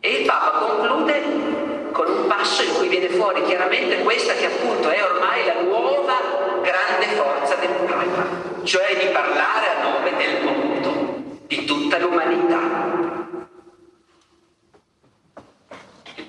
E 0.01 0.11
il 0.12 0.24
Papa 0.24 0.51
conclude 0.61 1.51
con 1.93 2.09
un 2.09 2.26
passo 2.26 2.62
in 2.62 2.74
cui 2.74 2.88
viene 2.88 3.09
fuori 3.09 3.43
chiaramente 3.45 4.01
questa 4.01 4.34
che 4.34 4.47
appunto 4.47 4.88
è 4.88 5.03
ormai 5.03 5.45
la 5.47 5.61
nuova 5.62 6.14
grande 6.62 7.07
forza 7.16 7.55
del 7.57 7.70
Papa, 7.86 8.62
cioè 8.64 8.97
di 8.99 9.07
parlare 9.12 9.66
a 9.68 9.82
nome 9.82 10.16
del 10.16 10.43
mondo, 10.43 11.24
di 11.47 11.64
tutta 11.64 11.99
l'umanità. 11.99 12.88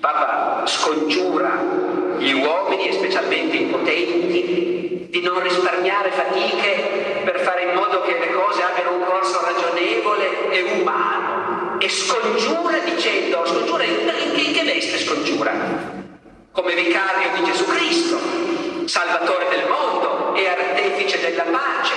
Papa 0.00 0.66
scongiura 0.66 1.60
gli 2.18 2.32
uomini, 2.32 2.88
e 2.88 2.92
specialmente 2.92 3.56
i 3.56 3.66
potenti, 3.66 5.08
di 5.10 5.20
non 5.20 5.40
risparmiare 5.40 6.10
fatiche 6.10 7.20
per 7.24 7.38
fare 7.40 7.62
in 7.64 7.74
modo 7.74 8.00
che 8.02 8.18
le 8.18 8.32
cose 8.32 8.62
abbiano 8.62 8.96
un 8.96 9.04
corso 9.04 9.40
ragionevole 9.44 10.50
e 10.50 10.80
umano. 10.80 11.78
E 11.78 11.88
scongiura 11.88 12.78
dicendo, 12.78 13.44
scongiura 13.46 13.84
in, 13.84 13.94
scongiura? 13.94 14.21
Come 16.52 16.74
vicario 16.74 17.30
di 17.34 17.44
Gesù 17.44 17.64
Cristo, 17.64 18.18
salvatore 18.86 19.48
del 19.48 19.66
mondo 19.68 20.34
e 20.34 20.46
artefice 20.48 21.18
della 21.20 21.44
pace, 21.44 21.92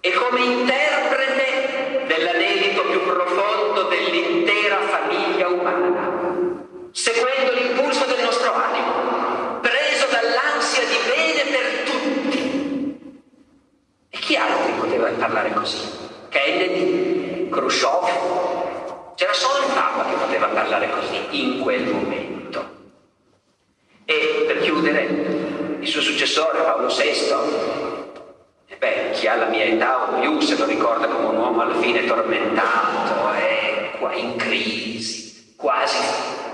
e 0.00 0.12
come 0.12 0.40
interprete 0.40 2.04
dell'anelito 2.06 2.82
più 2.82 3.02
profondo 3.04 3.82
dell'intera 3.84 4.78
famiglia 4.80 5.48
umana 5.48 6.66
seguendo 6.92 7.52
l'impulso 7.52 8.06
del 8.06 8.24
nostro 8.24 8.52
animo, 8.52 9.60
preso 9.60 10.06
dall'ansia 10.10 10.84
di 10.84 10.98
bene 11.06 11.50
per 11.50 11.82
tutti. 11.84 13.20
E 14.10 14.18
chi 14.18 14.36
altri 14.36 14.72
poteva 14.72 15.08
parlare 15.10 15.52
così? 15.52 15.78
Kennedy, 16.28 17.48
Khrushchev? 17.50 19.14
C'era 19.14 19.32
solo 19.32 19.66
il 19.66 19.72
Papa 19.72 20.06
che 20.08 20.14
poteva 20.16 20.46
parlare 20.46 20.90
così 20.90 21.26
in 21.30 21.60
quel 21.60 21.84
momento. 21.84 22.37
E 24.10 24.44
per 24.46 24.60
chiudere, 24.60 25.02
il 25.80 25.86
suo 25.86 26.00
successore 26.00 26.62
Paolo 26.62 26.86
VI, 26.86 27.12
e 28.66 28.76
beh, 28.76 29.10
chi 29.12 29.26
ha 29.26 29.34
la 29.36 29.48
mia 29.48 29.64
età 29.64 30.08
o 30.08 30.18
più 30.18 30.40
se 30.40 30.56
lo 30.56 30.64
ricorda 30.64 31.08
come 31.08 31.26
un 31.26 31.36
uomo 31.36 31.60
alla 31.60 31.78
fine 31.78 32.06
tormentato, 32.06 33.12
qua 33.98 34.14
in 34.14 34.36
crisi, 34.36 35.52
quasi 35.56 35.98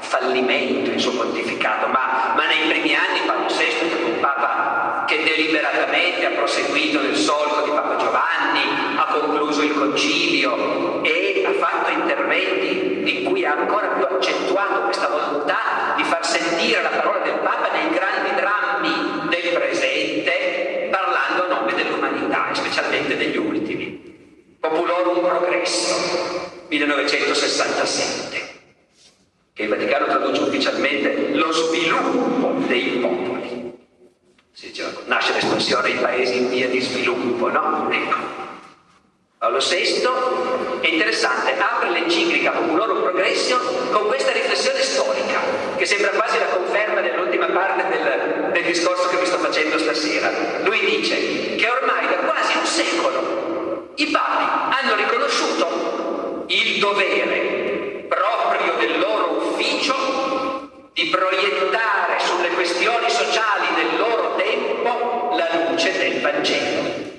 fallimento 0.01 0.91
il 0.91 0.99
suo 0.99 1.13
pontificato, 1.13 1.87
ma, 1.87 2.33
ma 2.35 2.45
nei 2.49 2.67
primi 2.69 2.93
anni 2.93 3.21
Paolo 3.25 3.47
VI 3.47 3.65
è 3.65 3.71
stato 3.71 4.05
un 4.05 4.19
Papa 4.19 5.05
che 5.07 5.23
deliberatamente 5.23 6.27
ha 6.27 6.31
proseguito 6.31 7.03
nel 7.03 7.15
solco 7.15 7.67
di 7.67 7.71
Papa 7.71 7.95
Giovanni, 7.99 8.63
ha 8.97 9.07
concluso 9.13 9.63
il 9.63 9.75
concilio 9.75 11.05
e 11.05 11.45
ha 11.47 11.53
fatto 11.53 11.93
interventi 11.93 12.94
in 13.11 13.25
cui 13.25 13.45
ha 13.45 13.53
ancora 13.57 13.89
più 13.89 14.05
accentuato 14.05 14.83
questa 14.83 15.09
volontà 15.09 15.95
di 15.97 16.05
far 16.05 16.25
sentire 16.27 16.83
la 16.83 16.91
parola 16.91 17.19
del 17.25 17.39
Papa 17.43 17.71
nei 17.73 17.91
grandi 17.91 18.35
drammi 18.35 19.29
del 19.29 19.53
presente, 19.53 20.89
parlando 20.91 21.45
a 21.45 21.47
nome 21.61 21.75
dell'umanità 21.75 22.49
specialmente 22.53 23.17
degli 23.17 23.37
ultimi. 23.37 24.57
Populorum 24.61 25.21
Progresso, 25.21 26.51
1967 26.69 28.45
che 29.55 29.63
il 29.63 29.69
Vaticano 29.69 30.07
traduce 30.07 30.43
ufficialmente 30.43 31.31
lo 31.33 31.53
sviluppo 31.53 32.67
dei 32.67 32.99
popoli. 33.01 33.73
Si 34.51 34.67
diceva, 34.67 34.91
nasce 35.07 35.33
l'espressione 35.33 35.91
i 35.91 35.99
paesi 35.99 36.39
in 36.39 36.49
via 36.49 36.69
di 36.69 36.81
sviluppo, 36.81 37.49
no? 37.51 37.89
Ecco. 37.89 38.44
Paolo 39.45 39.59
VI 39.59 40.01
è 40.81 40.87
interessante, 40.87 41.55
apre 41.59 41.91
l'enciclica 41.91 42.53
Populorum 42.53 43.03
Progressio 43.03 43.59
con 43.91 44.07
questa 44.07 44.33
riflessione 44.33 44.81
storica, 44.81 45.39
che 45.77 45.85
sembra 45.85 46.13
quasi 46.13 46.39
la 46.39 46.47
conferma 46.47 47.03
dell'ultima 47.03 47.49
parte 47.49 47.87
del, 47.89 48.53
del 48.53 48.65
discorso 48.65 49.07
che 49.09 49.19
vi 49.19 49.27
sto 49.27 49.37
facendo 49.37 49.77
stasera. 49.77 50.33
Lui 50.63 50.81
dice 50.87 51.57
che 51.57 51.69
ormai 51.69 52.07
da 52.07 52.27
quasi 52.27 52.57
un 52.57 52.65
secolo 52.65 53.93
i 53.97 54.07
papi 54.07 54.81
hanno 54.81 54.95
riconosciuto 54.97 56.45
il 56.47 56.79
dovere 56.79 58.07
proprio 58.09 58.77
del 58.79 58.99
loro 58.99 59.43
ufficio 59.43 60.71
di 60.95 61.05
proiettare 61.09 62.19
sulle 62.19 62.49
questioni 62.49 63.11
sociali 63.11 63.67
del 63.75 63.99
loro 63.99 64.37
tempo 64.37 65.37
la 65.37 65.69
luce 65.69 65.93
del 65.99 66.23
Vangelo. 66.23 67.13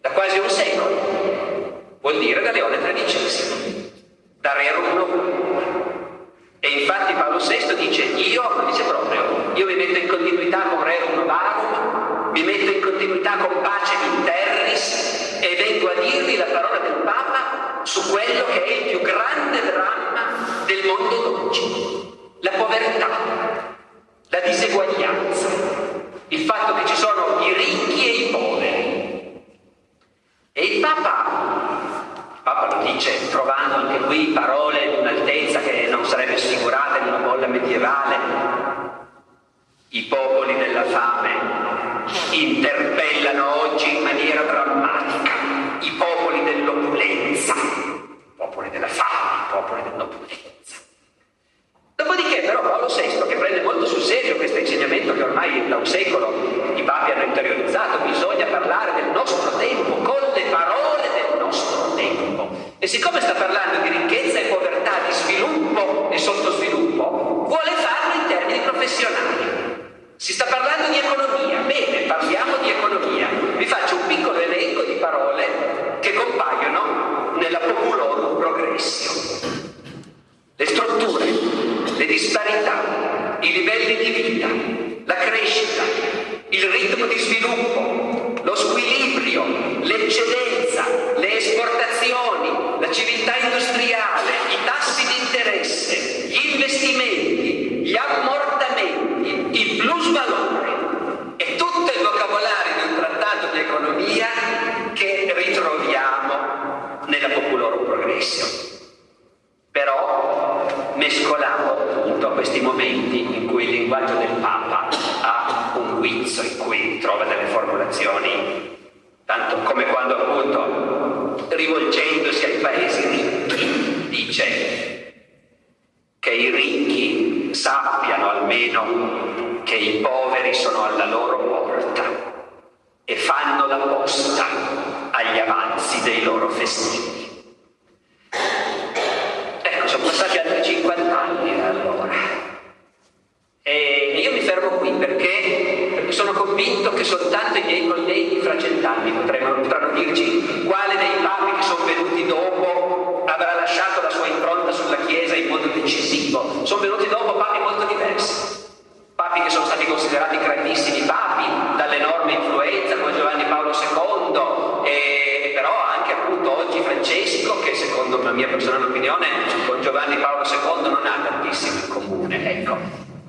Da 0.00 0.10
quasi 0.10 0.38
un 0.38 0.50
secolo, 0.50 1.63
vuol 2.04 2.18
dire 2.18 2.42
da 2.42 2.52
Leone 2.52 2.76
XIII, 2.76 3.90
da 4.38 4.52
Rerum 4.52 4.94
Novum. 4.94 6.28
E 6.60 6.68
infatti 6.68 7.14
Paolo 7.14 7.38
VI 7.38 7.76
dice, 7.76 8.02
io, 8.02 8.42
dice 8.66 8.82
proprio, 8.82 9.52
io 9.54 9.64
mi 9.64 9.74
metto 9.74 9.98
in 9.98 10.08
continuità 10.08 10.60
con 10.68 10.84
Rerum 10.84 11.14
Novarum, 11.14 12.30
mi 12.32 12.42
metto 12.42 12.72
in 12.72 12.82
continuità 12.82 13.38
con 13.38 13.58
Pace 13.62 13.94
in 13.94 14.22
Terris 14.22 15.38
e 15.40 15.56
vengo 15.56 15.88
a 15.88 15.94
dirvi 15.94 16.36
la 16.36 16.44
parola 16.44 16.78
del 16.78 17.00
Papa 17.04 17.80
su 17.84 18.10
quello 18.10 18.44
che 18.52 18.64
è 18.64 18.70
il 18.70 18.90
più 18.90 19.00
grande 19.00 19.62
dramma 19.62 20.64
del 20.66 20.84
mondo 20.84 21.16
d'oggi, 21.22 22.38
la 22.40 22.50
povertà, 22.50 23.76
la 24.28 24.40
diseguaglianza, 24.40 25.33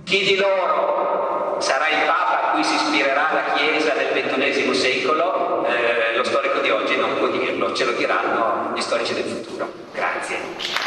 chi 0.05 0.23
di 0.23 0.35
loro 0.35 1.59
sarà 1.59 1.89
il 1.89 2.05
Papa 2.05 2.49
a 2.49 2.51
cui 2.51 2.63
si 2.63 2.75
ispirerà 2.75 3.33
la 3.33 3.53
Chiesa 3.55 3.93
nel 3.95 4.11
XXI 4.13 4.73
secolo? 4.75 5.65
Eh, 5.65 6.15
lo 6.15 6.23
storico 6.23 6.59
di 6.59 6.69
oggi 6.69 6.95
non 6.95 7.17
può 7.17 7.27
dirlo, 7.27 7.73
ce 7.73 7.85
lo 7.85 7.91
diranno 7.93 8.71
gli 8.75 8.81
storici 8.81 9.15
del 9.15 9.23
futuro. 9.23 9.73
Grazie. 9.91 10.83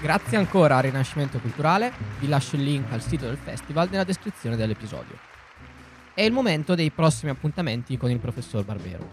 Grazie 0.00 0.36
ancora 0.36 0.76
a 0.76 0.80
Rinascimento 0.80 1.38
Culturale, 1.38 1.92
vi 2.18 2.28
lascio 2.28 2.56
il 2.56 2.62
link 2.62 2.92
al 2.92 3.00
sito 3.00 3.26
del 3.26 3.38
festival 3.42 3.88
nella 3.90 4.04
descrizione 4.04 4.56
dell'episodio. 4.56 5.39
È 6.20 6.24
il 6.24 6.32
momento 6.32 6.74
dei 6.74 6.90
prossimi 6.90 7.30
appuntamenti 7.30 7.96
con 7.96 8.10
il 8.10 8.18
professor 8.18 8.62
Barbero. 8.62 9.10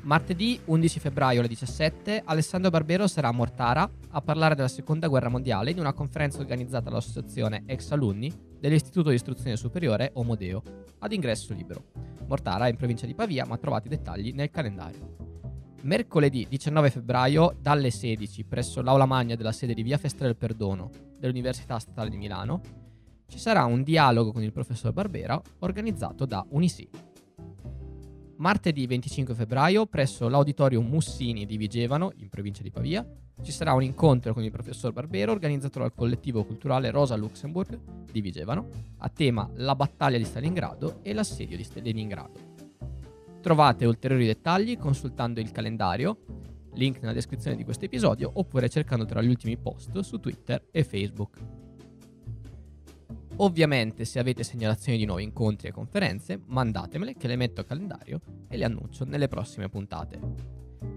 Martedì 0.00 0.58
11 0.64 0.98
febbraio 0.98 1.38
alle 1.38 1.46
17 1.46 2.22
Alessandro 2.24 2.70
Barbero 2.70 3.06
sarà 3.06 3.28
a 3.28 3.32
Mortara 3.32 3.88
a 4.08 4.20
parlare 4.20 4.56
della 4.56 4.66
seconda 4.66 5.06
guerra 5.06 5.28
mondiale 5.28 5.70
in 5.70 5.78
una 5.78 5.92
conferenza 5.92 6.40
organizzata 6.40 6.90
dall'associazione 6.90 7.62
ex 7.66 7.92
alunni 7.92 8.32
dell'Istituto 8.58 9.10
di 9.10 9.14
Istruzione 9.14 9.54
Superiore 9.54 10.10
Omodeo, 10.14 10.60
ad 10.98 11.12
ingresso 11.12 11.54
libero. 11.54 11.84
Mortara 12.26 12.66
è 12.66 12.70
in 12.70 12.76
provincia 12.76 13.06
di 13.06 13.14
Pavia, 13.14 13.46
ma 13.46 13.56
trovate 13.56 13.86
i 13.86 13.90
dettagli 13.90 14.32
nel 14.32 14.50
calendario. 14.50 15.18
Mercoledì 15.82 16.48
19 16.48 16.90
febbraio 16.90 17.54
dalle 17.60 17.92
16 17.92 18.42
presso 18.42 18.82
l'Aula 18.82 19.06
Magna 19.06 19.36
della 19.36 19.52
sede 19.52 19.72
di 19.72 19.84
Via 19.84 19.98
Festa 19.98 20.24
del 20.24 20.36
Perdono 20.36 20.90
dell'Università 21.16 21.78
Statale 21.78 22.10
di 22.10 22.16
Milano 22.16 22.79
ci 23.30 23.38
sarà 23.38 23.64
un 23.64 23.82
dialogo 23.84 24.32
con 24.32 24.42
il 24.42 24.52
professor 24.52 24.92
Barbera 24.92 25.40
organizzato 25.60 26.26
da 26.26 26.44
Unisi. 26.50 26.86
Martedì 28.38 28.86
25 28.86 29.34
febbraio 29.34 29.86
presso 29.86 30.28
l'Auditorium 30.28 30.86
Mussini 30.86 31.46
di 31.46 31.56
Vigevano, 31.56 32.10
in 32.16 32.28
provincia 32.28 32.62
di 32.62 32.70
Pavia, 32.70 33.06
ci 33.42 33.52
sarà 33.52 33.72
un 33.72 33.82
incontro 33.82 34.34
con 34.34 34.42
il 34.42 34.50
professor 34.50 34.92
Barbero 34.92 35.30
organizzato 35.30 35.78
dal 35.78 35.94
collettivo 35.94 36.44
culturale 36.44 36.90
Rosa 36.90 37.16
Luxemburg 37.16 37.78
di 38.10 38.20
Vigevano 38.20 38.68
a 38.98 39.08
tema 39.08 39.48
La 39.54 39.76
battaglia 39.76 40.18
di 40.18 40.24
Stalingrado 40.24 40.98
e 41.02 41.12
l'assedio 41.12 41.56
di 41.56 41.62
Stalingrado. 41.64 42.48
Trovate 43.40 43.86
ulteriori 43.86 44.26
dettagli 44.26 44.76
consultando 44.76 45.38
il 45.38 45.52
calendario, 45.52 46.18
link 46.74 47.00
nella 47.00 47.12
descrizione 47.12 47.56
di 47.56 47.64
questo 47.64 47.84
episodio, 47.84 48.30
oppure 48.34 48.68
cercando 48.68 49.04
tra 49.04 49.22
gli 49.22 49.28
ultimi 49.28 49.56
post 49.56 49.98
su 50.00 50.18
Twitter 50.18 50.66
e 50.70 50.82
Facebook. 50.82 51.69
Ovviamente 53.42 54.04
se 54.04 54.18
avete 54.18 54.42
segnalazioni 54.42 54.98
di 54.98 55.06
nuovi 55.06 55.22
incontri 55.22 55.68
e 55.68 55.72
conferenze, 55.72 56.40
mandatemele 56.46 57.14
che 57.14 57.26
le 57.26 57.36
metto 57.36 57.62
a 57.62 57.64
calendario 57.64 58.20
e 58.48 58.56
le 58.56 58.64
annuncio 58.64 59.04
nelle 59.04 59.28
prossime 59.28 59.68
puntate. 59.68 60.20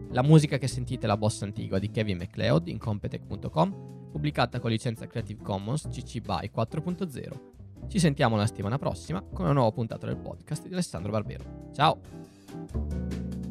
La 0.09 0.21
musica 0.21 0.57
che 0.57 0.67
sentite 0.67 1.05
è 1.05 1.07
la 1.07 1.17
bossa 1.17 1.45
antigua 1.45 1.79
di 1.79 1.89
Kevin 1.89 2.17
MacLeod 2.17 2.67
in 2.67 2.77
Competech.com, 2.77 4.09
pubblicata 4.11 4.59
con 4.59 4.71
licenza 4.71 5.07
Creative 5.07 5.41
Commons 5.41 5.87
CC 5.87 6.19
BY 6.19 6.51
4.0. 6.53 7.87
Ci 7.87 7.99
sentiamo 7.99 8.35
la 8.35 8.45
settimana 8.45 8.77
prossima 8.77 9.21
con 9.21 9.45
una 9.45 9.53
nuova 9.53 9.71
puntata 9.71 10.05
del 10.05 10.17
podcast 10.17 10.67
di 10.67 10.73
Alessandro 10.73 11.11
Barbero. 11.11 11.71
Ciao! 11.73 13.42